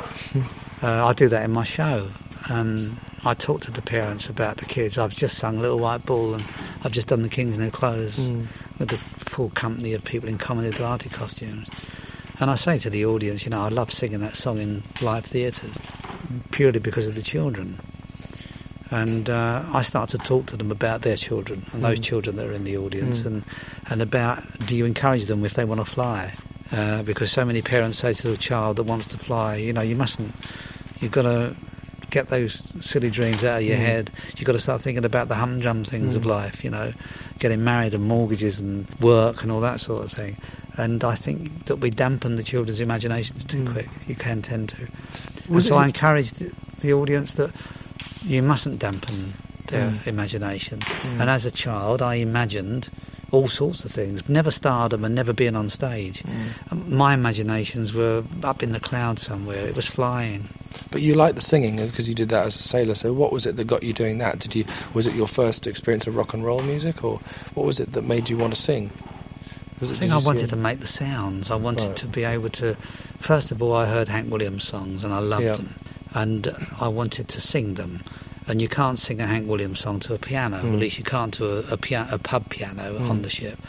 uh, 0.83 1.05
I 1.07 1.13
do 1.13 1.29
that 1.29 1.43
in 1.45 1.51
my 1.51 1.63
show. 1.63 2.09
Um, 2.49 2.99
I 3.25 3.33
talk 3.33 3.61
to 3.61 3.71
the 3.71 3.81
parents 3.81 4.27
about 4.29 4.57
the 4.57 4.65
kids. 4.65 4.97
I've 4.97 5.13
just 5.13 5.37
sung 5.37 5.59
Little 5.59 5.79
White 5.79 6.05
Bull 6.05 6.33
and 6.35 6.45
I've 6.83 6.91
just 6.93 7.07
done 7.07 7.21
the 7.23 7.29
King's 7.29 7.57
New 7.57 7.71
Clothes 7.71 8.15
Mm. 8.17 8.47
with 8.79 8.89
the 8.89 8.97
full 9.29 9.49
company 9.49 9.93
of 9.93 10.03
people 10.03 10.29
in 10.29 10.37
commedia 10.37 10.71
dell'arte 10.71 11.11
costumes. 11.11 11.67
And 12.39 12.51
I 12.51 12.55
say 12.55 12.77
to 12.79 12.89
the 12.89 13.05
audience, 13.05 13.43
you 13.45 13.49
know, 13.49 13.63
I 13.63 13.69
love 13.69 13.91
singing 13.91 14.19
that 14.19 14.33
song 14.33 14.59
in 14.59 14.83
live 15.01 15.25
theatres 15.25 15.77
purely 16.51 16.79
because 16.79 17.07
of 17.07 17.15
the 17.15 17.21
children. 17.21 17.79
And 18.91 19.29
uh, 19.29 19.63
I 19.73 19.81
start 19.81 20.09
to 20.11 20.17
talk 20.17 20.45
to 20.47 20.57
them 20.57 20.71
about 20.71 21.01
their 21.01 21.17
children 21.17 21.65
and 21.73 21.83
those 21.83 21.99
Mm. 21.99 22.03
children 22.03 22.35
that 22.37 22.45
are 22.47 22.53
in 22.53 22.63
the 22.63 22.77
audience 22.77 23.21
Mm. 23.21 23.25
and, 23.25 23.43
and 23.89 24.01
about 24.01 24.43
do 24.65 24.75
you 24.75 24.85
encourage 24.85 25.25
them 25.25 25.43
if 25.45 25.55
they 25.55 25.65
want 25.65 25.81
to 25.81 25.85
fly? 25.85 26.33
Uh, 26.71 27.01
because 27.03 27.31
so 27.31 27.43
many 27.43 27.61
parents 27.61 27.97
say 27.99 28.13
to 28.13 28.31
a 28.31 28.37
child 28.37 28.77
that 28.77 28.83
wants 28.83 29.07
to 29.07 29.17
fly, 29.17 29.55
you 29.55 29.73
know, 29.73 29.81
you 29.81 29.95
mustn't, 29.95 30.33
you've 30.99 31.11
got 31.11 31.23
to 31.23 31.55
get 32.11 32.27
those 32.29 32.71
silly 32.85 33.09
dreams 33.09 33.43
out 33.43 33.59
of 33.59 33.63
your 33.63 33.77
Mm. 33.77 33.81
head. 33.81 34.11
You've 34.37 34.45
got 34.45 34.53
to 34.53 34.61
start 34.61 34.81
thinking 34.81 35.03
about 35.05 35.27
the 35.27 35.35
humdrum 35.35 35.83
things 35.83 36.13
of 36.15 36.23
Mm. 36.23 36.27
life, 36.29 36.63
you 36.63 36.69
know, 36.69 36.93
getting 37.39 37.63
married 37.63 37.93
and 37.93 38.03
mortgages 38.03 38.59
and 38.59 38.85
work 39.01 39.43
and 39.43 39.51
all 39.51 39.61
that 39.61 39.81
sort 39.81 40.05
of 40.05 40.11
thing. 40.13 40.37
And 40.77 41.03
I 41.03 41.15
think 41.15 41.65
that 41.65 41.77
we 41.77 41.89
dampen 41.89 42.35
the 42.35 42.43
children's 42.43 42.79
imaginations 42.79 43.43
too 43.45 43.63
Mm. 43.65 43.71
quick. 43.73 43.89
You 44.07 44.15
can 44.15 44.41
tend 44.41 44.69
to. 44.69 44.87
And 45.49 45.63
so 45.65 45.75
I 45.75 45.85
encourage 45.85 46.31
the, 46.31 46.51
the 46.81 46.93
audience 46.93 47.33
that 47.35 47.51
you 48.23 48.41
mustn't 48.43 48.79
dampen 48.79 49.33
their 49.67 49.89
Mm. 49.91 50.07
imagination. 50.07 50.79
Mm. 50.81 51.21
And 51.21 51.29
as 51.29 51.45
a 51.45 51.51
child, 51.51 52.01
I 52.01 52.15
imagined 52.15 52.89
all 53.31 53.47
sorts 53.49 53.83
of 53.83 53.91
things. 53.91 54.29
Never 54.29 54.51
stardom 54.51 55.03
and 55.03 55.13
never 55.15 55.33
being 55.33 55.55
on 55.55 55.69
stage. 55.69 56.23
Mm. 56.23 56.71
Um, 56.71 56.95
My 56.97 57.13
imaginations 57.13 57.91
were 57.93 58.23
up 58.43 58.61
in 58.63 58.71
the 58.71 58.79
clouds 58.79 59.23
somewhere. 59.23 59.67
It 59.67 59.75
was 59.75 59.85
flying. 59.85 60.47
But 60.91 61.01
you 61.01 61.15
liked 61.15 61.35
the 61.35 61.41
singing 61.41 61.75
because 61.77 62.07
you 62.07 62.13
did 62.15 62.29
that 62.29 62.45
as 62.45 62.55
a 62.55 62.61
sailor. 62.61 62.93
So 62.95 63.11
what 63.11 63.33
was 63.33 63.45
it 63.45 63.55
that 63.57 63.65
got 63.65 63.83
you 63.83 63.93
doing 63.93 64.19
that? 64.19 64.39
Did 64.39 64.55
you 64.55 64.63
was 64.93 65.07
it 65.07 65.15
your 65.15 65.27
first 65.27 65.65
experience 65.67 66.05
of 66.07 66.15
rock 66.15 66.33
and 66.33 66.45
roll 66.45 66.61
music, 66.61 67.03
or 67.03 67.19
what 67.55 67.65
was 67.65 67.79
it 67.79 67.91
that 67.93 68.03
made 68.03 68.29
you 68.29 68.37
want 68.37 68.55
to 68.55 68.61
sing? 68.61 68.91
I 69.81 69.85
think 69.85 70.11
I 70.11 70.17
wanted 70.17 70.49
to 70.49 70.55
make 70.55 70.79
the 70.79 70.87
sounds. 70.87 71.51
I 71.51 71.55
wanted 71.55 71.87
Right. 71.89 71.95
to 71.97 72.07
be 72.07 72.23
able 72.23 72.49
to. 72.51 72.75
First 73.19 73.51
of 73.51 73.61
all, 73.61 73.75
I 73.75 73.85
heard 73.85 74.07
Hank 74.09 74.31
Williams 74.31 74.67
songs 74.67 75.03
and 75.03 75.13
I 75.13 75.19
loved 75.19 75.43
Yeah. 75.43 75.55
them, 75.57 75.75
and 76.13 76.55
I 76.81 76.87
wanted 76.87 77.27
to 77.29 77.41
sing 77.41 77.75
them. 77.75 78.01
And 78.47 78.61
you 78.61 78.69
can't 78.69 78.97
sing 78.97 79.19
a 79.21 79.27
Hank 79.27 79.47
Williams 79.47 79.79
song 79.79 79.99
to 80.01 80.13
a 80.13 80.17
piano. 80.17 80.61
Mm. 80.63 80.73
At 80.73 80.79
least 80.79 80.97
you 80.97 81.03
can't 81.03 81.33
to 81.35 81.57
a, 81.69 81.73
a, 81.73 81.77
pia- 81.77 82.07
a 82.09 82.17
pub 82.17 82.49
piano 82.49 82.97
Mm. 82.97 83.09
on 83.09 83.21
the 83.21 83.29
ship. 83.29 83.59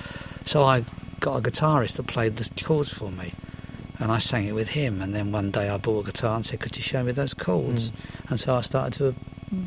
So 0.47 0.63
I 0.65 0.85
got 1.21 1.37
a 1.37 1.43
guitarist 1.51 1.95
that 1.95 2.07
played 2.07 2.37
the 2.37 2.49
chords 2.63 2.89
for 2.91 3.11
me, 3.11 3.33
and 3.99 4.13
I 4.13 4.19
sang 4.19 4.47
it 4.47 4.55
with 4.55 4.69
him. 4.69 5.03
And 5.03 5.15
then 5.15 5.33
one 5.33 5.51
day 5.51 5.69
I 5.69 5.77
bought 5.79 6.07
a 6.07 6.13
guitar 6.13 6.37
and 6.37 6.47
said, 6.47 6.61
"Could 6.61 6.77
you 6.77 6.83
show 6.83 7.03
me 7.03 7.13
those 7.13 7.35
chords?" 7.35 7.91
Mm. 7.91 7.93
And 8.31 8.41
so 8.41 8.55
I 8.55 8.63
started 8.63 8.95
to 8.99 9.15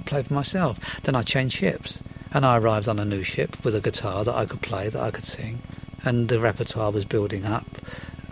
play 0.05 0.23
for 0.23 0.33
myself. 0.33 0.79
Then 1.03 1.13
I 1.15 1.23
changed 1.23 1.57
ships, 1.57 1.99
and 2.33 2.45
I 2.45 2.57
arrived 2.57 2.87
on 2.87 2.97
a 2.97 3.05
new 3.05 3.23
ship 3.23 3.57
with 3.63 3.75
a 3.75 3.81
guitar 3.81 4.23
that 4.23 4.33
I 4.35 4.45
could 4.45 4.61
play, 4.61 4.87
that 4.89 5.01
I 5.01 5.11
could 5.11 5.25
sing, 5.25 5.59
and 6.03 6.29
the 6.29 6.39
repertoire 6.39 6.91
was 6.91 7.05
building 7.05 7.45
up, 7.45 7.65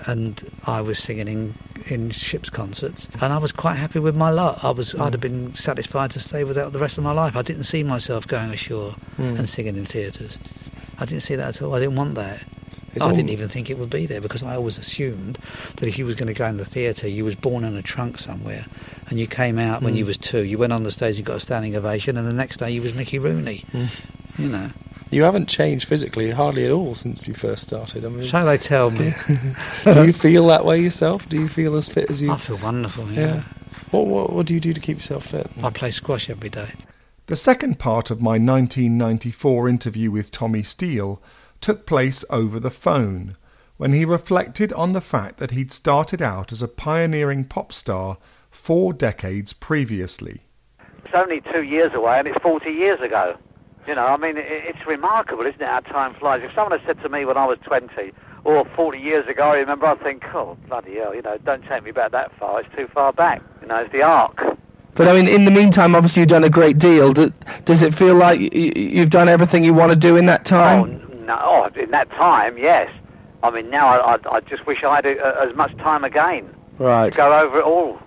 and 0.08 0.42
I 0.66 0.82
was 0.82 0.98
singing 1.00 1.28
in, 1.28 1.54
in 1.88 2.12
ships 2.12 2.50
concerts, 2.50 3.08
and 3.22 3.34
I 3.34 3.38
was 3.38 3.52
quite 3.52 3.76
happy 3.76 4.00
with 4.00 4.16
my 4.16 4.30
lot. 4.30 4.64
I 4.64 4.72
was, 4.72 4.96
I'd 4.96 5.14
have 5.14 5.22
been 5.22 5.54
satisfied 5.56 6.12
to 6.12 6.20
stay 6.20 6.44
without 6.44 6.72
the 6.74 6.80
rest 6.80 6.98
of 6.98 7.04
my 7.04 7.12
life. 7.12 7.36
I 7.36 7.42
didn't 7.42 7.66
see 7.66 7.84
myself 7.84 8.28
going 8.28 8.52
ashore 8.52 8.96
Mm. 9.18 9.38
and 9.40 9.50
singing 9.50 9.76
in 9.76 9.86
theatres. 9.86 10.38
I 10.98 11.06
didn't 11.06 11.24
see 11.24 11.36
that 11.36 11.56
at 11.58 11.62
all. 11.62 11.74
I 11.76 11.80
didn't 11.80 11.96
want 11.96 12.16
that. 12.16 12.42
It's 12.96 13.02
I 13.04 13.10
all- 13.10 13.16
didn't 13.16 13.30
even 13.30 13.50
think 13.50 13.70
it 13.70 13.78
would 13.78 13.90
be 13.90 14.06
there 14.08 14.20
because 14.22 14.42
I 14.42 14.56
always 14.56 14.78
assumed 14.78 15.38
that 15.76 15.88
if 15.88 15.98
you 15.98 16.06
was 16.06 16.16
going 16.16 16.28
to 16.28 16.34
go 16.34 16.46
in 16.48 16.58
the 16.58 16.66
theatre, 16.66 17.08
you 17.08 17.24
was 17.26 17.36
born 17.36 17.64
in 17.64 17.76
a 17.76 17.82
trunk 17.82 18.18
somewhere, 18.20 18.66
and 19.08 19.20
you 19.20 19.28
came 19.28 19.60
out 19.60 19.82
when 19.84 19.94
Mm. 19.94 19.98
you 19.98 20.06
was 20.06 20.18
two. 20.18 20.44
You 20.44 20.58
went 20.58 20.74
on 20.74 20.84
the 20.84 20.92
stage, 20.92 21.18
you 21.18 21.24
got 21.24 21.38
a 21.38 21.40
standing 21.42 21.76
ovation, 21.76 22.18
and 22.18 22.26
the 22.28 22.34
next 22.34 22.58
day 22.58 22.72
you 22.72 22.82
was 22.82 22.94
Mickey 22.94 23.20
Rooney. 23.20 23.64
Mm. 23.74 23.90
You 24.38 24.48
know, 24.50 24.70
You 25.12 25.24
haven't 25.24 25.48
changed 25.48 25.88
physically 25.88 26.32
hardly 26.32 26.66
at 26.66 26.72
all 26.72 26.94
since 26.94 27.28
you 27.28 27.34
first 27.34 27.64
started. 27.64 28.06
I 28.06 28.10
mean, 28.10 28.28
so 28.28 28.46
they 28.46 28.58
tell 28.58 28.92
me. 28.92 29.14
do 29.86 30.06
you 30.06 30.14
feel 30.14 30.46
that 30.48 30.66
way 30.66 30.80
yourself? 30.80 31.28
Do 31.28 31.40
you 31.40 31.48
feel 31.48 31.76
as 31.76 31.90
fit 31.90 32.12
as 32.12 32.22
you? 32.22 32.32
I 32.32 32.38
feel 32.38 32.58
wonderful. 32.58 33.10
Yeah. 33.12 33.20
Yeah. 33.20 33.44
What, 33.92 34.06
what 34.06 34.34
what 34.34 34.46
do 34.46 34.54
you 34.54 34.60
do 34.60 34.74
to 34.74 34.80
keep 34.80 34.98
yourself 34.98 35.26
fit? 35.26 35.50
I 35.64 35.72
play 35.72 35.92
squash 35.92 36.30
every 36.30 36.50
day. 36.50 36.72
The 37.26 37.36
second 37.36 37.80
part 37.80 38.12
of 38.12 38.22
my 38.22 38.38
1994 38.38 39.70
interview 39.70 40.12
with 40.12 40.32
Tommy 40.32 40.64
Steele 40.64 41.22
took 41.62 41.86
place 41.86 42.24
over 42.30 42.60
the 42.60 42.72
phone 42.72 43.36
when 43.78 43.94
he 43.94 44.04
reflected 44.06 44.74
on 44.74 44.94
the 44.94 45.02
fact 45.02 45.38
that 45.38 45.52
he'd 45.52 45.72
started 45.72 46.22
out 46.22 46.52
as 46.52 46.62
a 46.62 46.68
pioneering 46.68 47.46
pop 47.46 47.72
star 47.72 48.18
four 48.52 48.94
decades 48.94 49.54
previously. 49.54 50.42
It's 51.06 51.14
only 51.14 51.42
two 51.54 51.64
years 51.64 51.94
away, 51.94 52.20
and 52.20 52.28
it's 52.28 52.42
40 52.42 52.70
years 52.70 53.00
ago. 53.00 53.38
You 53.88 53.96
know, 53.96 54.06
I 54.06 54.18
mean, 54.18 54.36
it's 54.38 54.86
remarkable, 54.86 55.46
isn't 55.46 55.62
it, 55.62 55.68
how 55.68 55.80
time 55.80 56.14
flies? 56.14 56.42
If 56.44 56.54
someone 56.54 56.78
had 56.78 56.86
said 56.86 57.02
to 57.04 57.10
me 57.10 57.26
when 57.26 57.38
I 57.38 57.46
was 57.46 57.58
20, 57.64 58.12
or 58.44 58.66
40 58.76 59.00
years 59.00 59.28
ago, 59.28 59.44
I 59.52 59.58
remember, 59.58 59.88
I'd 59.88 60.00
think, 60.02 60.24
oh, 60.34 60.58
bloody 60.68 60.96
hell, 60.98 61.16
you 61.16 61.22
know, 61.24 61.38
don't 61.40 61.64
take 61.66 61.84
me 61.84 61.92
back 61.92 62.12
that 62.12 62.32
far. 62.38 62.60
It's 62.62 62.70
too 62.76 62.88
far 62.94 63.12
back. 63.14 63.42
You 63.62 63.68
know, 63.68 63.78
it's 63.78 63.92
the 63.92 64.04
arc. 64.04 64.38
But 64.96 65.08
I 65.08 65.14
mean, 65.14 65.28
in 65.28 65.46
the 65.46 65.52
meantime, 65.52 65.96
obviously 65.96 66.22
you've 66.22 66.30
done 66.30 66.44
a 66.44 66.50
great 66.50 66.78
deal. 66.78 67.14
Does 67.14 67.82
it 67.82 67.96
feel 67.96 68.16
like 68.16 68.40
you've 68.54 69.10
done 69.10 69.30
everything 69.30 69.64
you 69.64 69.74
want 69.74 69.92
to 69.92 69.96
do 69.96 70.18
in 70.18 70.26
that 70.28 70.42
Oh, 70.42 70.44
time? 70.50 70.84
n- 71.12 71.26
no, 71.26 71.40
oh, 71.42 71.80
in 71.80 71.90
that 71.92 72.10
time, 72.12 72.58
yes. 72.58 72.92
I 73.42 73.50
mean, 73.50 73.70
now 73.70 73.88
I, 73.88 74.16
I, 74.16 74.36
I 74.36 74.40
just 74.42 74.68
wish 74.68 74.84
I 74.84 74.96
had 74.96 75.06
uh, 75.06 75.36
as 75.50 75.56
much 75.56 75.76
time 75.78 76.04
again. 76.04 76.54
right. 76.80 77.16
Go 77.16 77.32
over 77.40 77.60
it 77.60 77.64
all. 77.66 78.00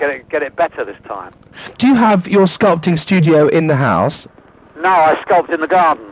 Get 0.00 0.10
it, 0.10 0.28
get 0.28 0.42
it 0.42 0.56
better 0.56 0.84
this 0.84 1.00
time. 1.06 1.32
Do 1.78 1.86
you 1.86 1.94
have 1.94 2.26
your 2.26 2.46
sculpting 2.46 2.98
studio 2.98 3.46
in 3.48 3.68
the 3.68 3.76
house? 3.76 4.26
No, 4.80 4.88
I 4.90 5.14
sculpt 5.26 5.50
in 5.52 5.60
the 5.60 5.66
garden. 5.68 6.04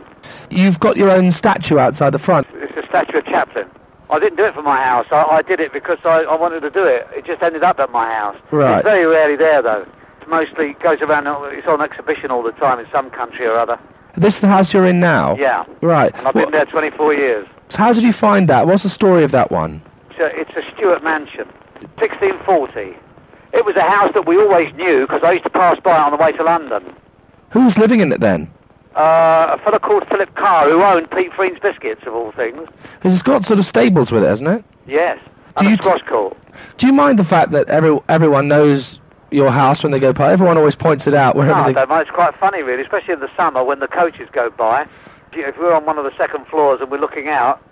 You've 0.49 0.79
got 0.79 0.97
your 0.97 1.09
own 1.09 1.31
statue 1.31 1.77
outside 1.79 2.11
the 2.11 2.19
front. 2.19 2.47
It's 2.53 2.77
a 2.77 2.87
statue 2.87 3.17
of 3.19 3.25
Chaplin. 3.25 3.67
I 4.09 4.19
didn't 4.19 4.37
do 4.37 4.45
it 4.45 4.53
for 4.53 4.61
my 4.63 4.83
house. 4.83 5.05
I, 5.11 5.23
I 5.23 5.41
did 5.41 5.59
it 5.59 5.71
because 5.71 5.97
I, 6.03 6.23
I 6.23 6.35
wanted 6.35 6.61
to 6.61 6.69
do 6.69 6.83
it. 6.83 7.07
It 7.15 7.25
just 7.25 7.41
ended 7.43 7.63
up 7.63 7.79
at 7.79 7.91
my 7.91 8.05
house. 8.11 8.37
Right. 8.51 8.77
It's 8.79 8.83
very 8.85 9.05
rarely 9.05 9.35
there, 9.35 9.61
though. 9.61 9.85
It's 10.19 10.29
mostly 10.29 10.73
goes 10.83 10.99
around. 11.01 11.27
It's 11.53 11.67
on 11.67 11.81
exhibition 11.81 12.31
all 12.31 12.41
the 12.43 12.51
time 12.53 12.79
in 12.79 12.87
some 12.91 13.09
country 13.11 13.45
or 13.45 13.53
other. 13.55 13.79
This 14.17 14.35
is 14.35 14.41
the 14.41 14.47
house 14.47 14.73
you're 14.73 14.87
in 14.87 14.99
now? 14.99 15.35
Yeah. 15.37 15.63
Right. 15.81 16.13
And 16.15 16.27
I've 16.27 16.35
Well, 16.35 16.45
been 16.45 16.53
there 16.53 16.65
24 16.65 17.13
years. 17.13 17.47
so 17.69 17.77
how 17.77 17.93
did 17.93 18.03
you 18.03 18.11
find 18.13 18.49
that? 18.49 18.65
What's 18.67 18.83
the 18.83 18.89
story 18.89 19.23
of 19.23 19.31
that 19.31 19.51
one? 19.51 19.81
It's 20.09 20.19
a, 20.19 20.39
it's 20.39 20.51
a 20.57 20.75
Stuart 20.75 21.03
mansion, 21.03 21.47
1640. 21.97 22.97
It 23.53 23.65
was 23.65 23.75
a 23.75 23.81
house 23.83 24.11
that 24.15 24.27
we 24.27 24.37
always 24.37 24.73
knew 24.75 25.01
because 25.01 25.21
I 25.23 25.33
used 25.33 25.43
to 25.45 25.49
pass 25.49 25.79
by 25.83 25.97
on 25.99 26.11
the 26.11 26.17
way 26.17 26.31
to 26.33 26.43
London. 26.43 26.95
Who 27.51 27.63
was 27.63 27.77
living 27.77 27.99
in 27.99 28.11
it 28.11 28.19
then? 28.19 28.51
Uh, 28.99 29.55
a 29.57 29.63
fellow 29.63 29.79
called 29.79 30.05
Philip 30.09 30.35
Carr, 30.35 30.69
who 30.69 30.83
owned 30.83 31.09
Peek 31.11 31.31
Frean's 31.33 31.57
Biscuits, 31.59 32.01
of 32.05 32.13
all 32.13 32.33
things. 32.33 32.67
it's 33.03 33.21
got 33.21 33.45
sort 33.45 33.57
of 33.57 33.65
stables 33.65 34.11
with 34.11 34.23
it, 34.23 34.27
hasn't 34.27 34.49
it? 34.49 34.65
Yes. 34.87 35.17
Do 35.57 35.65
And 35.65 35.69
you 35.69 35.75
squash 35.77 36.01
court. 36.01 36.37
Do 36.77 36.85
you 36.85 36.91
mind 36.91 37.17
the 37.17 37.23
fact 37.23 37.51
that 37.51 37.69
every, 37.69 37.97
everyone 38.09 38.49
knows 38.49 38.99
your 39.31 39.51
house 39.51 39.83
when 39.83 39.93
they 39.93 39.99
go 39.99 40.11
by? 40.11 40.33
Everyone 40.33 40.57
always 40.57 40.75
points 40.75 41.07
it 41.07 41.13
out 41.13 41.35
No, 41.35 41.39
wherever 41.41 41.59
I 41.59 41.71
they... 41.71 42.01
It's 42.01 42.11
quite 42.11 42.35
funny, 42.35 42.61
really, 42.61 42.83
especially 42.83 43.13
in 43.13 43.21
the 43.21 43.33
summer 43.37 43.63
when 43.63 43.79
the 43.79 43.87
coaches 43.87 44.27
go 44.33 44.49
by. 44.49 44.85
If 45.31 45.57
we're 45.57 45.73
on 45.73 45.85
one 45.85 45.97
of 45.97 46.03
the 46.03 46.15
second 46.17 46.47
floors 46.47 46.81
and 46.81 46.91
we're 46.91 46.99
looking 46.99 47.29
out, 47.29 47.63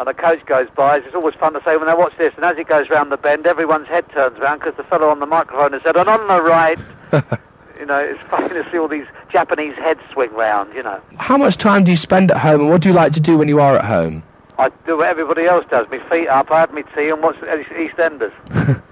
and 0.00 0.08
a 0.08 0.14
coach 0.14 0.44
goes 0.46 0.66
by, 0.74 0.96
it's 0.96 1.14
always 1.14 1.36
fun 1.36 1.52
to 1.52 1.60
say, 1.64 1.76
well, 1.76 1.86
now 1.86 1.96
watch 1.96 2.14
this. 2.18 2.32
And 2.34 2.44
as 2.44 2.58
it 2.58 2.66
goes 2.66 2.90
round 2.90 3.12
the 3.12 3.16
bend, 3.16 3.46
everyone's 3.46 3.86
head 3.86 4.10
turns 4.10 4.40
round 4.40 4.60
because 4.60 4.76
the 4.76 4.82
fellow 4.82 5.08
on 5.08 5.20
the 5.20 5.26
microphone 5.26 5.72
has 5.72 5.82
said, 5.82 5.96
and 5.96 6.08
on 6.08 6.26
the 6.26 6.42
right. 6.42 6.78
you 7.78 7.86
know, 7.86 7.98
it's 7.98 8.20
funny 8.30 8.48
to 8.48 8.68
see 8.70 8.78
all 8.78 8.88
these 8.88 9.06
Japanese 9.30 9.74
heads 9.76 10.00
swing 10.12 10.32
round, 10.32 10.74
you 10.74 10.82
know. 10.82 11.00
How 11.16 11.36
much 11.36 11.56
time 11.56 11.84
do 11.84 11.90
you 11.90 11.96
spend 11.96 12.30
at 12.30 12.38
home 12.38 12.62
and 12.62 12.70
what 12.70 12.82
do 12.82 12.88
you 12.88 12.94
like 12.94 13.12
to 13.14 13.20
do 13.20 13.38
when 13.38 13.48
you 13.48 13.60
are 13.60 13.76
at 13.76 13.84
home? 13.84 14.22
I 14.58 14.70
do 14.86 14.98
what 14.98 15.08
everybody 15.08 15.46
else 15.46 15.64
does. 15.68 15.86
My 15.90 15.98
feet 16.08 16.28
up, 16.28 16.50
I 16.50 16.60
have 16.60 16.72
my 16.72 16.82
tea 16.82 17.10
and 17.10 17.20
watch 17.20 17.36
EastEnders. 17.36 18.32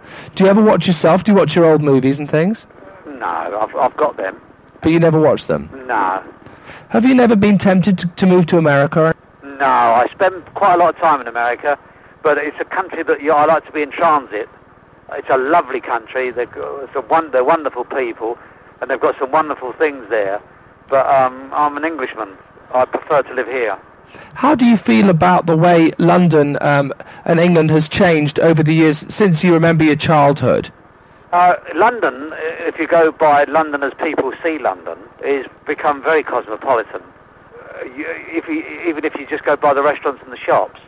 Do 0.34 0.44
you 0.44 0.50
ever 0.50 0.60
watch 0.60 0.88
yourself? 0.88 1.22
Do 1.22 1.32
you 1.32 1.38
watch 1.38 1.54
your 1.54 1.66
old 1.66 1.82
movies 1.82 2.18
and 2.18 2.28
things? 2.28 2.66
No, 3.06 3.26
I've, 3.26 3.74
I've 3.76 3.96
got 3.96 4.16
them. 4.16 4.40
But 4.80 4.90
you 4.90 4.98
never 4.98 5.20
watch 5.20 5.46
them? 5.46 5.70
No. 5.86 6.22
Have 6.88 7.04
you 7.04 7.14
never 7.14 7.36
been 7.36 7.58
tempted 7.58 7.96
to, 7.98 8.08
to 8.08 8.26
move 8.26 8.46
to 8.46 8.58
America? 8.58 9.14
No, 9.44 9.66
I 9.66 10.08
spend 10.12 10.44
quite 10.54 10.74
a 10.74 10.76
lot 10.78 10.94
of 10.94 11.00
time 11.00 11.20
in 11.20 11.28
America, 11.28 11.78
but 12.22 12.38
it's 12.38 12.56
a 12.60 12.64
country 12.64 13.04
that 13.04 13.22
you, 13.22 13.32
I 13.32 13.44
like 13.44 13.64
to 13.66 13.72
be 13.72 13.82
in 13.82 13.92
transit. 13.92 14.48
It's 15.12 15.28
a 15.30 15.38
lovely 15.38 15.80
country. 15.80 16.30
They're, 16.30 16.48
it's 16.82 16.96
a 16.96 17.28
they're 17.30 17.44
wonderful 17.44 17.84
people, 17.84 18.38
and 18.82 18.90
they've 18.90 19.00
got 19.00 19.18
some 19.18 19.30
wonderful 19.30 19.72
things 19.74 20.04
there. 20.10 20.42
But 20.90 21.06
um, 21.06 21.50
I'm 21.54 21.76
an 21.76 21.84
Englishman. 21.84 22.36
I 22.74 22.84
prefer 22.84 23.22
to 23.22 23.32
live 23.32 23.46
here. 23.46 23.78
How 24.34 24.54
do 24.54 24.66
you 24.66 24.76
feel 24.76 25.08
about 25.08 25.46
the 25.46 25.56
way 25.56 25.92
London 25.98 26.58
um, 26.60 26.92
and 27.24 27.40
England 27.40 27.70
has 27.70 27.88
changed 27.88 28.38
over 28.40 28.62
the 28.62 28.74
years 28.74 28.98
since 29.08 29.42
you 29.42 29.54
remember 29.54 29.84
your 29.84 29.96
childhood? 29.96 30.70
Uh, 31.32 31.54
London, 31.74 32.30
if 32.34 32.78
you 32.78 32.86
go 32.86 33.10
by 33.10 33.44
London 33.44 33.82
as 33.82 33.92
people 34.02 34.32
see 34.42 34.58
London, 34.58 34.98
is 35.24 35.46
become 35.66 36.02
very 36.02 36.22
cosmopolitan. 36.22 37.00
Uh, 37.00 37.84
you, 37.96 38.04
if 38.08 38.46
you, 38.48 38.62
even 38.86 39.04
if 39.04 39.14
you 39.14 39.26
just 39.26 39.44
go 39.44 39.56
by 39.56 39.72
the 39.72 39.82
restaurants 39.82 40.20
and 40.24 40.32
the 40.32 40.36
shops, 40.36 40.80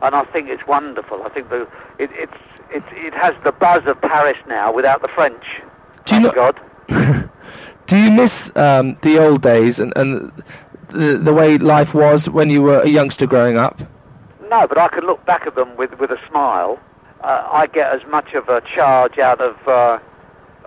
and 0.00 0.14
I 0.16 0.24
think 0.24 0.48
it's 0.48 0.66
wonderful. 0.66 1.22
I 1.22 1.28
think 1.28 1.50
the, 1.50 1.68
it, 1.98 2.10
it's, 2.14 2.32
it, 2.70 2.82
it 2.92 3.14
has 3.14 3.34
the 3.44 3.52
buzz 3.52 3.82
of 3.86 4.00
Paris 4.00 4.38
now 4.48 4.72
without 4.72 5.02
the 5.02 5.08
French. 5.08 5.44
Do 6.06 6.16
you 6.16 6.22
Thank 6.22 6.36
know- 6.36 6.52
God. 6.88 7.21
Do 7.92 7.98
you 7.98 8.10
miss 8.10 8.50
um, 8.56 8.96
the 9.02 9.18
old 9.18 9.42
days 9.42 9.78
and, 9.78 9.92
and 9.96 10.32
the, 10.88 11.18
the 11.18 11.34
way 11.34 11.58
life 11.58 11.92
was 11.92 12.26
when 12.26 12.48
you 12.48 12.62
were 12.62 12.80
a 12.80 12.88
youngster 12.88 13.26
growing 13.26 13.58
up? 13.58 13.82
No, 14.48 14.66
but 14.66 14.78
I 14.78 14.88
can 14.88 15.04
look 15.04 15.22
back 15.26 15.46
at 15.46 15.56
them 15.56 15.76
with, 15.76 15.98
with 15.98 16.10
a 16.10 16.16
smile. 16.26 16.80
Uh, 17.20 17.46
I 17.52 17.66
get 17.66 17.92
as 17.92 18.00
much 18.08 18.32
of 18.32 18.48
a 18.48 18.62
charge 18.62 19.18
out 19.18 19.42
of, 19.42 19.68
uh, 19.68 19.98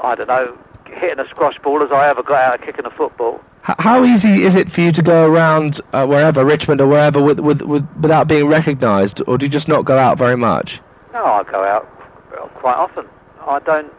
I 0.04 0.14
don't 0.14 0.28
know, 0.28 0.56
hitting 0.86 1.18
a 1.18 1.28
squash 1.30 1.58
ball 1.64 1.82
as 1.82 1.92
I 1.92 2.08
ever 2.10 2.22
got 2.22 2.44
out 2.44 2.60
of 2.60 2.62
kicking 2.64 2.86
a 2.86 2.92
football. 2.92 3.42
How 3.64 4.06
easy 4.06 4.44
is 4.44 4.56
it 4.56 4.72
for 4.72 4.82
you 4.82 4.92
to 4.92 5.02
go 5.02 5.28
around 5.28 5.82
uh, 5.94 6.06
wherever, 6.06 6.46
Richmond 6.46 6.80
or 6.80 6.86
wherever, 6.86 7.20
with, 7.20 7.40
with, 7.40 7.64
with, 7.64 7.88
without 8.00 8.28
being 8.28 8.46
recognised, 8.46 9.24
or 9.26 9.40
do 9.40 9.48
you 9.48 9.52
just 9.52 9.68
not 9.68 9.84
go 9.84 9.98
out 9.98 10.20
very 10.20 10.38
much? 10.38 10.80
No, 11.12 11.26
I 11.26 11.42
go 11.42 11.64
out 11.64 11.90
quite 12.54 12.76
often. 12.76 13.08
I 13.48 13.58
don't 13.62 13.92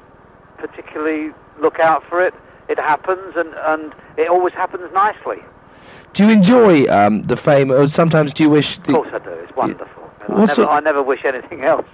particularly 0.58 1.32
look 1.58 1.80
out 1.80 2.04
for 2.08 2.24
it. 2.24 2.32
It 2.68 2.78
happens, 2.78 3.34
and, 3.36 3.54
and 3.54 3.94
it 4.16 4.28
always 4.28 4.54
happens 4.54 4.90
nicely. 4.92 5.38
Do 6.14 6.24
you 6.24 6.30
enjoy 6.30 6.86
um, 6.88 7.22
the 7.22 7.36
fame, 7.36 7.70
or 7.70 7.86
sometimes 7.88 8.32
do 8.34 8.42
you 8.42 8.50
wish? 8.50 8.78
Of 8.78 8.84
The, 8.84 8.92
course 8.94 9.08
I 9.12 9.18
do. 9.18 9.30
It's 9.30 9.54
wonderful. 9.56 10.10
I, 10.28 10.32
never, 10.40 10.54
sort- 10.54 10.68
I 10.68 10.80
never 10.80 11.02
wish 11.02 11.24
anything 11.24 11.62
else. 11.62 11.86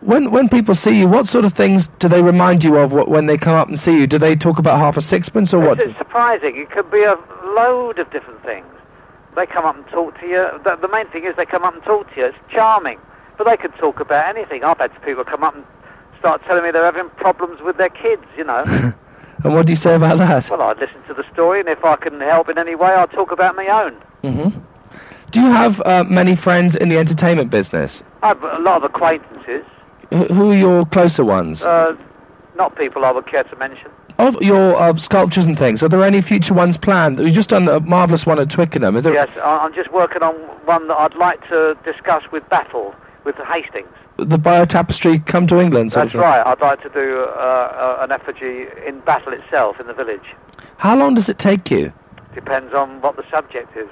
when 0.00 0.30
when 0.30 0.48
people 0.48 0.74
see 0.74 0.98
you, 0.98 1.06
what 1.08 1.28
sort 1.28 1.44
of 1.44 1.52
things 1.52 1.88
do 1.98 2.08
they 2.08 2.22
remind 2.22 2.64
you 2.64 2.78
of 2.78 2.92
when 2.92 3.26
they 3.26 3.36
come 3.36 3.54
up 3.54 3.68
and 3.68 3.78
see 3.78 3.98
you? 3.98 4.06
Do 4.06 4.18
they 4.18 4.36
talk 4.36 4.58
about 4.58 4.78
half 4.78 4.96
a 4.96 5.02
sixpence 5.02 5.52
or 5.52 5.60
what? 5.60 5.78
It's, 5.80 5.88
it's 5.90 5.98
surprising. 5.98 6.56
It 6.56 6.70
could 6.70 6.90
be 6.90 7.02
a 7.02 7.16
load 7.54 7.98
of 7.98 8.10
different 8.10 8.42
things. 8.42 8.66
They 9.36 9.44
come 9.46 9.64
up 9.66 9.76
and 9.76 9.86
talk 9.88 10.18
to 10.20 10.26
you. 10.26 10.48
The, 10.64 10.76
the 10.76 10.88
main 10.88 11.08
thing 11.08 11.24
is 11.24 11.36
they 11.36 11.44
come 11.44 11.64
up 11.64 11.74
and 11.74 11.82
talk 11.82 12.08
to 12.14 12.20
you. 12.20 12.26
It's 12.26 12.38
charming. 12.50 12.98
But 13.36 13.44
they 13.48 13.56
could 13.56 13.74
talk 13.74 13.98
about 14.00 14.34
anything. 14.34 14.62
I've 14.64 14.78
had 14.78 14.90
people 15.02 15.24
come 15.24 15.42
up 15.42 15.54
and 15.56 15.64
start 16.20 16.40
telling 16.46 16.62
me 16.62 16.70
they're 16.70 16.84
having 16.84 17.10
problems 17.16 17.60
with 17.60 17.76
their 17.76 17.88
kids, 17.90 18.22
you 18.38 18.44
know. 18.44 18.64
And 19.44 19.54
what 19.54 19.66
do 19.66 19.72
you 19.72 19.76
say 19.76 19.94
about 19.94 20.18
that? 20.18 20.48
well, 20.50 20.62
I'd 20.62 20.78
listen 20.78 21.02
to 21.08 21.14
the 21.14 21.24
story, 21.32 21.60
and 21.60 21.68
if 21.68 21.84
I 21.84 21.96
can 21.96 22.20
help 22.20 22.48
in 22.48 22.58
any 22.58 22.74
way, 22.74 22.88
I'll 22.90 23.06
talk 23.06 23.30
about 23.30 23.54
my 23.56 23.66
own. 23.68 23.92
hmm 24.22 24.58
Do 25.30 25.40
you 25.40 25.46
have 25.48 25.80
uh, 25.82 26.04
many 26.04 26.34
friends 26.34 26.74
in 26.76 26.88
the 26.88 26.98
entertainment 26.98 27.50
business? 27.50 28.02
I've 28.22 28.42
a 28.42 28.58
lot 28.58 28.78
of 28.78 28.84
acquaintances. 28.84 29.64
Wh- 30.10 30.32
Who 30.32 30.50
are 30.52 30.56
your 30.56 30.86
closer 30.86 31.24
ones? 31.24 31.62
Uh, 31.62 31.94
not 32.56 32.76
people 32.76 33.04
I 33.04 33.10
would 33.10 33.26
care 33.26 33.44
to 33.44 33.56
mention. 33.56 33.90
of 34.18 34.40
your 34.40 34.76
uh, 34.76 34.96
sculptures 34.96 35.46
and 35.46 35.58
things, 35.58 35.82
are 35.82 35.88
there 35.88 36.04
any 36.04 36.22
future 36.22 36.54
ones 36.54 36.76
planned? 36.78 37.18
You've 37.18 37.34
just 37.34 37.50
done 37.50 37.68
a 37.68 37.80
marvellous 37.80 38.24
one 38.24 38.38
at 38.38 38.48
Twickenham. 38.48 38.94
There, 39.02 39.12
Yes, 39.12 39.28
I- 39.38 39.58
I'm 39.58 39.74
just 39.74 39.92
working 39.92 40.22
on 40.22 40.34
one 40.64 40.88
that 40.88 40.96
I'd 40.98 41.16
like 41.16 41.46
to 41.50 41.76
discuss 41.84 42.22
with 42.32 42.48
Battle, 42.48 42.94
with 43.24 43.34
Hastings. 43.36 43.88
The 44.16 44.38
Bayeux 44.38 44.66
Tapestry 44.66 45.18
come 45.18 45.46
to 45.48 45.58
England? 45.60 45.90
That's 45.90 46.14
right. 46.14 46.40
I'd 46.46 46.60
like 46.60 46.80
to 46.82 46.88
do 46.88 47.24
uh, 47.24 47.26
uh, 47.32 47.98
an 48.00 48.12
effigy 48.12 48.66
in 48.86 49.00
Battle 49.00 49.32
itself, 49.32 49.80
in 49.80 49.86
the 49.88 49.94
village. 49.94 50.22
How 50.76 50.96
long 50.96 51.14
does 51.14 51.28
it 51.28 51.38
take 51.38 51.70
you? 51.70 51.92
Depends 52.34 52.72
on 52.74 53.00
what 53.00 53.16
the 53.16 53.24
subject 53.30 53.76
is. 53.76 53.88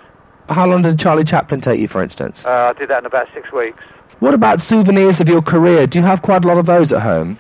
How 0.49 0.67
long 0.67 0.83
did 0.83 0.99
Charlie 0.99 1.25
Chaplin 1.25 1.61
take 1.61 1.81
you, 1.81 1.89
for 1.89 2.03
instance? 2.03 2.45
Uh, 2.45 2.73
I 2.75 2.79
did 2.79 2.89
that 2.91 3.01
in 3.01 3.07
about 3.07 3.29
six 3.35 3.53
weeks. 3.53 3.83
What 4.21 4.35
about 4.35 4.61
souvenirs 4.61 5.21
of 5.21 5.29
your 5.29 5.43
career? 5.43 5.87
Do 5.87 5.99
you 5.99 6.05
have 6.05 6.23
quite 6.23 6.45
a 6.45 6.49
lot 6.49 6.59
of 6.59 6.67
those 6.67 6.93
at 6.93 7.03
home? 7.03 7.39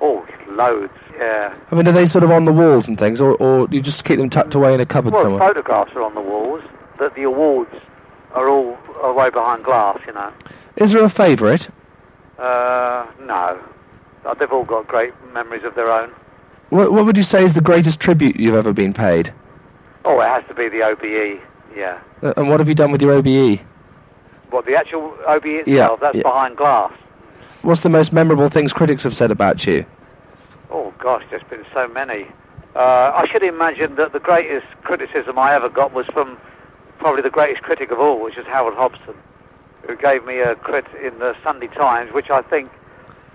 Oh, 0.00 0.26
loads, 0.48 0.92
yeah. 1.16 1.54
I 1.70 1.74
mean, 1.74 1.86
are 1.86 1.92
they 1.92 2.06
sort 2.06 2.24
of 2.24 2.30
on 2.32 2.44
the 2.44 2.52
walls 2.52 2.88
and 2.88 2.98
things, 2.98 3.20
or, 3.20 3.34
or 3.36 3.68
you 3.70 3.80
just 3.80 4.04
keep 4.04 4.18
them 4.18 4.30
tucked 4.30 4.54
away 4.54 4.74
in 4.74 4.80
a 4.80 4.86
cupboard 4.86 5.12
Well, 5.12 5.22
somewhere? 5.22 5.40
photographs 5.40 5.92
are 5.94 6.02
on 6.02 6.14
the 6.14 6.20
walls, 6.20 6.62
but 6.98 7.14
the 7.14 7.22
awards 7.22 7.74
are 8.32 8.48
all 8.48 8.76
away 9.02 9.30
behind 9.30 9.64
glass, 9.64 9.98
you 10.06 10.12
know. 10.12 10.32
Is 10.76 10.92
there 10.92 11.04
a 11.04 11.08
favourite? 11.08 11.68
Uh, 12.40 13.06
no. 13.20 13.60
They've 14.38 14.52
all 14.52 14.64
got 14.64 14.86
great 14.86 15.12
memories 15.32 15.64
of 15.64 15.74
their 15.74 15.90
own. 15.90 16.10
What, 16.70 16.92
what 16.92 17.04
would 17.04 17.16
you 17.16 17.22
say 17.22 17.44
is 17.44 17.54
the 17.54 17.60
greatest 17.60 18.00
tribute 18.00 18.36
you've 18.36 18.54
ever 18.54 18.72
been 18.72 18.92
paid? 18.94 19.32
Oh, 20.04 20.20
it 20.20 20.26
has 20.28 20.44
to 20.48 20.54
be 20.54 20.68
the 20.68 20.82
OBE, 20.82 21.40
yeah. 21.76 21.98
Uh, 22.22 22.32
and 22.36 22.48
what 22.48 22.60
have 22.60 22.68
you 22.68 22.74
done 22.74 22.90
with 22.92 23.02
your 23.02 23.12
OBE? 23.12 23.60
What, 24.50 24.66
the 24.66 24.76
actual 24.76 25.14
OBE 25.26 25.46
itself, 25.46 25.66
Yeah, 25.66 25.96
that's 26.00 26.16
yeah. 26.16 26.22
behind 26.22 26.56
glass. 26.56 26.92
What's 27.62 27.82
the 27.82 27.88
most 27.90 28.12
memorable 28.12 28.48
things 28.48 28.72
critics 28.72 29.02
have 29.02 29.14
said 29.14 29.30
about 29.30 29.66
you? 29.66 29.84
Oh, 30.70 30.94
gosh, 30.98 31.24
there's 31.30 31.42
been 31.44 31.64
so 31.74 31.88
many. 31.88 32.26
Uh, 32.74 33.12
I 33.14 33.26
should 33.30 33.42
imagine 33.42 33.96
that 33.96 34.12
the 34.12 34.20
greatest 34.20 34.66
criticism 34.82 35.38
I 35.38 35.54
ever 35.54 35.68
got 35.68 35.92
was 35.92 36.06
from 36.06 36.38
probably 36.98 37.22
the 37.22 37.30
greatest 37.30 37.62
critic 37.62 37.90
of 37.90 37.98
all, 37.98 38.22
which 38.22 38.38
is 38.38 38.46
Harold 38.46 38.74
Hobson, 38.74 39.14
who 39.86 39.96
gave 39.96 40.24
me 40.24 40.40
a 40.40 40.54
crit 40.56 40.86
in 41.02 41.18
the 41.18 41.34
Sunday 41.42 41.68
Times, 41.68 42.12
which 42.12 42.30
I 42.30 42.42
think 42.42 42.70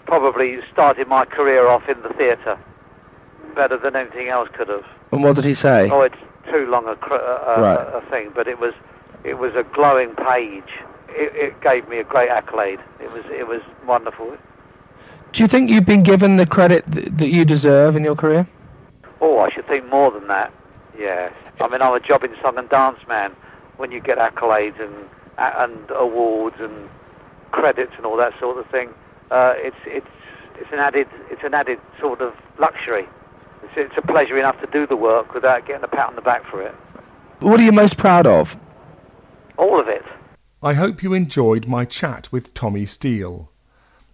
probably 0.06 0.60
started 0.72 1.08
my 1.08 1.26
career 1.26 1.68
off 1.68 1.88
in 1.90 2.02
the 2.04 2.10
theatre 2.10 2.58
better 3.56 3.78
than 3.78 3.96
anything 3.96 4.28
else 4.28 4.50
could 4.54 4.68
have. 4.70 4.86
And 5.12 5.24
what 5.24 5.36
did 5.36 5.46
he 5.46 5.54
say? 5.54 5.90
Oh, 5.90 6.02
it's 6.02 6.16
too 6.52 6.66
long 6.68 6.88
a, 6.88 6.96
cr- 6.96 7.14
uh, 7.16 7.56
Right. 7.62 7.80
a, 7.80 7.98
a 7.98 8.02
thing, 8.10 8.32
but 8.36 8.48
it 8.48 8.60
was 8.60 8.74
it 9.24 9.36
was 9.40 9.56
a 9.56 9.64
glowing 9.64 10.14
page. 10.16 10.64
It, 11.10 11.34
it 11.36 11.62
gave 11.62 11.88
me 11.88 12.00
a 12.00 12.04
great 12.04 12.30
accolade. 12.30 12.80
It 13.02 13.12
was 13.12 13.24
it 13.32 13.48
was 13.48 13.62
wonderful. 13.88 14.36
Do 15.32 15.42
you 15.44 15.48
think 15.48 15.70
you've 15.70 15.86
been 15.86 16.04
given 16.04 16.38
the 16.38 16.46
credit 16.46 16.90
th- 16.92 17.08
that 17.18 17.28
you 17.30 17.44
deserve 17.46 17.96
in 17.96 18.04
your 18.04 18.16
career? 18.16 18.48
Oh, 19.22 19.40
I 19.40 19.50
should 19.50 19.68
think 19.68 19.90
more 19.90 20.12
than 20.12 20.28
that. 20.28 20.54
Yes. 20.98 21.34
I 21.60 21.68
mean, 21.68 21.82
I'm 21.82 21.94
a 21.94 22.00
jobbing 22.00 22.36
song 22.42 22.58
and 22.58 22.70
dance 22.70 23.00
man. 23.08 23.32
When 23.78 23.92
you 23.92 24.00
get 24.00 24.18
accolades 24.18 24.80
and 24.80 24.94
and 25.38 25.92
awards 25.92 26.56
and 26.60 26.90
credits 27.52 27.94
and 27.98 28.06
all 28.06 28.18
that 28.18 28.34
sort 28.40 28.58
of 28.58 28.70
thing, 28.72 28.90
uh, 29.32 29.54
it's 29.58 29.78
it's 29.86 30.08
it's 30.56 30.72
an 30.72 30.80
added 30.80 31.08
it's 31.30 31.44
an 31.44 31.54
added 31.54 31.80
sort 32.00 32.22
of 32.22 32.34
luxury. 32.60 33.08
It's, 33.64 33.74
it's 33.76 33.98
a 33.98 34.02
pleasure 34.02 34.38
enough 34.38 34.60
to 34.62 34.68
do 34.68 34.86
the 34.86 34.96
work 34.96 35.34
without 35.34 35.66
getting 35.66 35.84
a 35.84 35.88
pat 35.88 36.10
on 36.10 36.16
the 36.16 36.22
back 36.22 36.46
for 36.50 36.62
it. 36.62 36.76
What 37.40 37.60
are 37.60 37.64
you 37.64 37.72
most 37.72 37.98
proud 37.98 38.28
of? 38.28 38.58
All 39.58 39.80
of 39.80 39.88
it. 39.88 40.04
I 40.62 40.74
hope 40.74 41.04
you 41.04 41.14
enjoyed 41.14 41.68
my 41.68 41.86
chat 41.86 42.32
with 42.32 42.54
Tommy 42.54 42.86
Steele. 42.86 43.52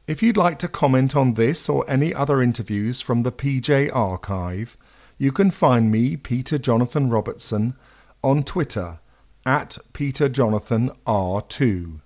If 0.07 0.21
you'd 0.21 0.37
like 0.37 0.59
to 0.59 0.67
comment 0.67 1.15
on 1.15 1.35
this 1.35 1.69
or 1.69 1.85
any 1.87 2.13
other 2.13 2.41
interviews 2.41 2.99
from 2.99 3.23
the 3.23 3.31
PJ 3.31 3.89
archive, 3.95 4.77
you 5.17 5.31
can 5.31 5.51
find 5.51 5.91
me, 5.91 6.17
Peter 6.17 6.57
Jonathan 6.57 7.09
Robertson, 7.09 7.75
on 8.23 8.43
Twitter 8.43 8.99
at 9.45 9.77
Peter 9.93 10.29
Jonathan 10.29 10.91
R2. 11.07 12.01